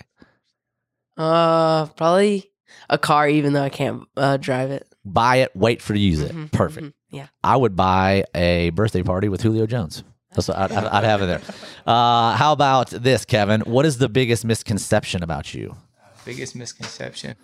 [1.18, 2.52] Uh, probably
[2.90, 4.88] a car, even though I can't uh, drive it.
[5.06, 5.52] Buy it.
[5.56, 6.32] Wait for to use it.
[6.34, 6.88] Mhm, Perfect.
[6.88, 7.28] mhm, Yeah.
[7.44, 10.04] I would buy a birthday party with Julio Jones.
[10.34, 11.42] That's what I'd, I'd I'd have it there.
[11.86, 13.62] Uh, how about this, Kevin?
[13.62, 15.76] What is the biggest misconception about you?
[16.24, 17.36] biggest misconception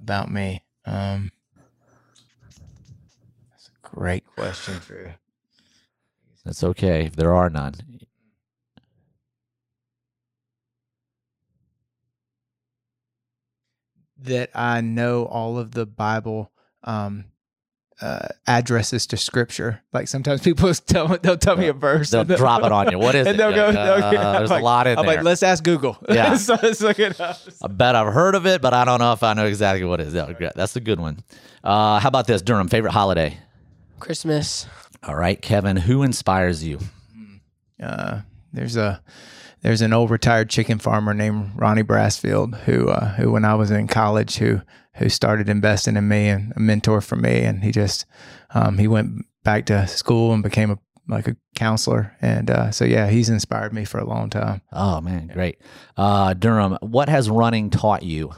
[0.00, 0.62] about me?
[0.86, 1.32] Um,
[3.50, 5.16] that's a great question for
[6.46, 7.74] It's okay if there are none.
[14.16, 16.50] that I know all of the Bible
[16.82, 17.26] um,
[18.00, 19.80] uh, addresses to Scripture.
[19.92, 22.90] Like sometimes people tell they'll tell me a verse, They'll and then- drop it on
[22.90, 22.98] you.
[22.98, 23.38] What is and it?
[23.38, 25.16] they'll go, Like, go- uh, I'm there's like- a lot in I'm there.
[25.16, 25.96] like, let's ask Google.
[26.08, 26.36] Yeah.
[26.36, 27.38] so let's look it up.
[27.62, 30.00] I bet I've heard of it, but I don't know if I know exactly what
[30.00, 30.14] it is.
[30.14, 30.50] Yeah.
[30.54, 31.20] That's a good one.
[31.62, 32.68] Uh, how about this, Durham?
[32.68, 33.38] Favorite holiday?
[34.00, 34.66] Christmas.
[35.02, 35.76] All right, Kevin.
[35.76, 36.78] Who inspires you?
[37.82, 38.20] uh,
[38.52, 39.00] there's a
[39.64, 43.70] there's an old retired chicken farmer named Ronnie Brassfield who uh, who when I was
[43.70, 44.60] in college who
[44.96, 48.04] who started investing in me and a mentor for me and he just
[48.54, 52.84] um, he went back to school and became a like a counselor and uh, so
[52.84, 54.60] yeah he's inspired me for a long time.
[54.70, 55.58] Oh man, great.
[55.96, 58.32] Uh, Durham, what has running taught you?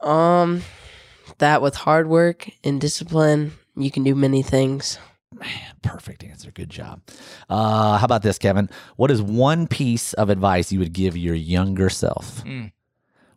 [0.00, 0.62] Um,
[1.38, 4.98] that with hard work and discipline, you can do many things.
[5.82, 6.50] Perfect answer.
[6.50, 7.02] Good job.
[7.48, 8.68] Uh, how about this, Kevin?
[8.96, 12.42] What is one piece of advice you would give your younger self?
[12.44, 12.72] Mm.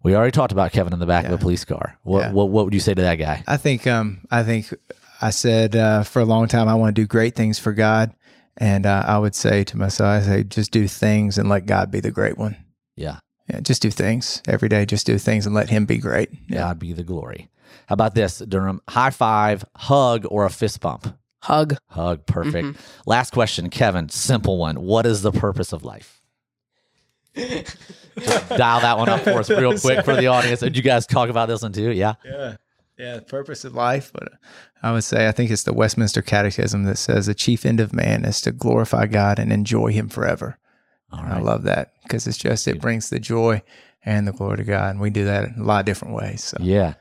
[0.02, 1.98] We already talked about Kevin in the back of a police car.
[2.04, 2.32] What, Yeah.
[2.32, 3.44] what what would you say to that guy?
[3.48, 4.74] I think um I think
[5.22, 8.14] I said uh, for a long time I want to do great things for God
[8.56, 11.92] and uh, I would say to myself I say just do things and let God
[11.92, 12.56] be the great one.
[12.96, 13.20] Yeah,
[13.50, 14.86] Yeah, just do things every day.
[14.86, 16.30] Just do things and let Him be great.
[16.48, 16.60] Yeah.
[16.60, 17.50] God be the glory.
[17.88, 18.82] How about this, Durham?
[18.88, 21.14] High five, hug, or a fist bump?
[21.42, 21.78] Hug.
[21.88, 22.68] Hug, perfect.
[22.68, 23.10] Mm-hmm.
[23.10, 24.10] Last question, Kevin.
[24.10, 24.82] Simple one.
[24.82, 26.22] What is the purpose of life?
[27.36, 27.78] Just
[28.50, 30.60] dial that one up for us real quick for the audience.
[30.60, 31.92] Did you guys talk about this one too?
[31.92, 32.16] Yeah.
[32.26, 32.56] Yeah.
[32.98, 33.16] Yeah.
[33.16, 34.12] The purpose of life.
[34.14, 34.34] But
[34.84, 37.94] I would say, I think it's the Westminster Catechism that says the chief end of
[37.94, 40.58] man is to glorify God and enjoy Him forever.
[41.12, 43.64] All I love that because it's just, it brings the joy
[44.06, 44.92] and the glory to God.
[44.92, 46.44] And we do that in a lot of different ways.
[46.44, 46.96] So Yeah.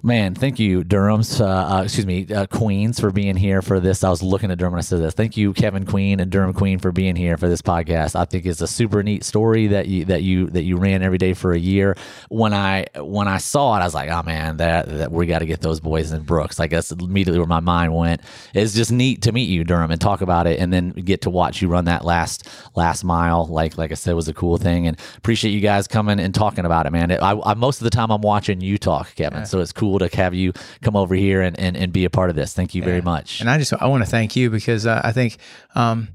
[0.00, 1.40] Man, thank you, Durham's.
[1.40, 4.04] Uh, uh, excuse me, uh, Queens, for being here for this.
[4.04, 5.12] I was looking at Durham and I said this.
[5.12, 8.14] Thank you, Kevin Queen and Durham Queen, for being here for this podcast.
[8.14, 11.18] I think it's a super neat story that you that you that you ran every
[11.18, 11.96] day for a year.
[12.28, 15.40] When I when I saw it, I was like, oh man, that that we got
[15.40, 16.60] to get those boys in Brooks.
[16.60, 18.20] I guess immediately where my mind went.
[18.54, 21.30] It's just neat to meet you, Durham, and talk about it, and then get to
[21.30, 23.46] watch you run that last last mile.
[23.46, 26.64] Like like I said, was a cool thing, and appreciate you guys coming and talking
[26.64, 27.10] about it, man.
[27.10, 29.44] It, I, I most of the time I'm watching you talk, Kevin.
[29.44, 32.30] So it's cool to have you come over here and, and, and be a part
[32.30, 32.52] of this.
[32.52, 33.40] Thank you very much.
[33.40, 35.38] And I just I want to thank you because uh, I think
[35.74, 36.08] um,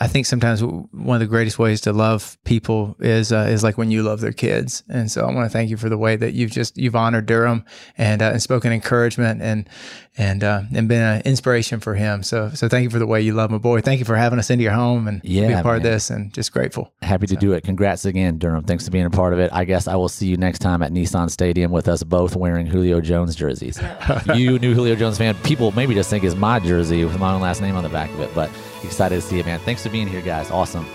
[0.00, 3.78] I think sometimes one of the greatest ways to love people is uh, is like
[3.78, 4.82] when you love their kids.
[4.88, 7.26] And so I want to thank you for the way that you've just you've honored
[7.26, 7.64] Durham
[7.96, 9.68] and uh, and spoken encouragement and
[10.16, 12.22] and uh, and been an inspiration for him.
[12.22, 13.80] So so thank you for the way you love my boy.
[13.80, 16.10] Thank you for having us into your home and be Yeah, a part of this
[16.10, 16.92] and just grateful.
[17.02, 17.64] Happy to do it.
[17.64, 18.64] Congrats again, Durham.
[18.64, 19.50] Thanks for being a part of it.
[19.52, 22.66] I guess I will see you next time at Nissan Stadium with us both wearing
[22.66, 23.80] Julio Jones jerseys.
[24.34, 27.40] you new Julio Jones fan, people maybe just think it's my jersey with my own
[27.40, 28.50] last name on the back of it, but
[28.82, 29.58] excited to see it, man.
[29.60, 30.50] Thanks for being here, guys.
[30.50, 30.86] Awesome.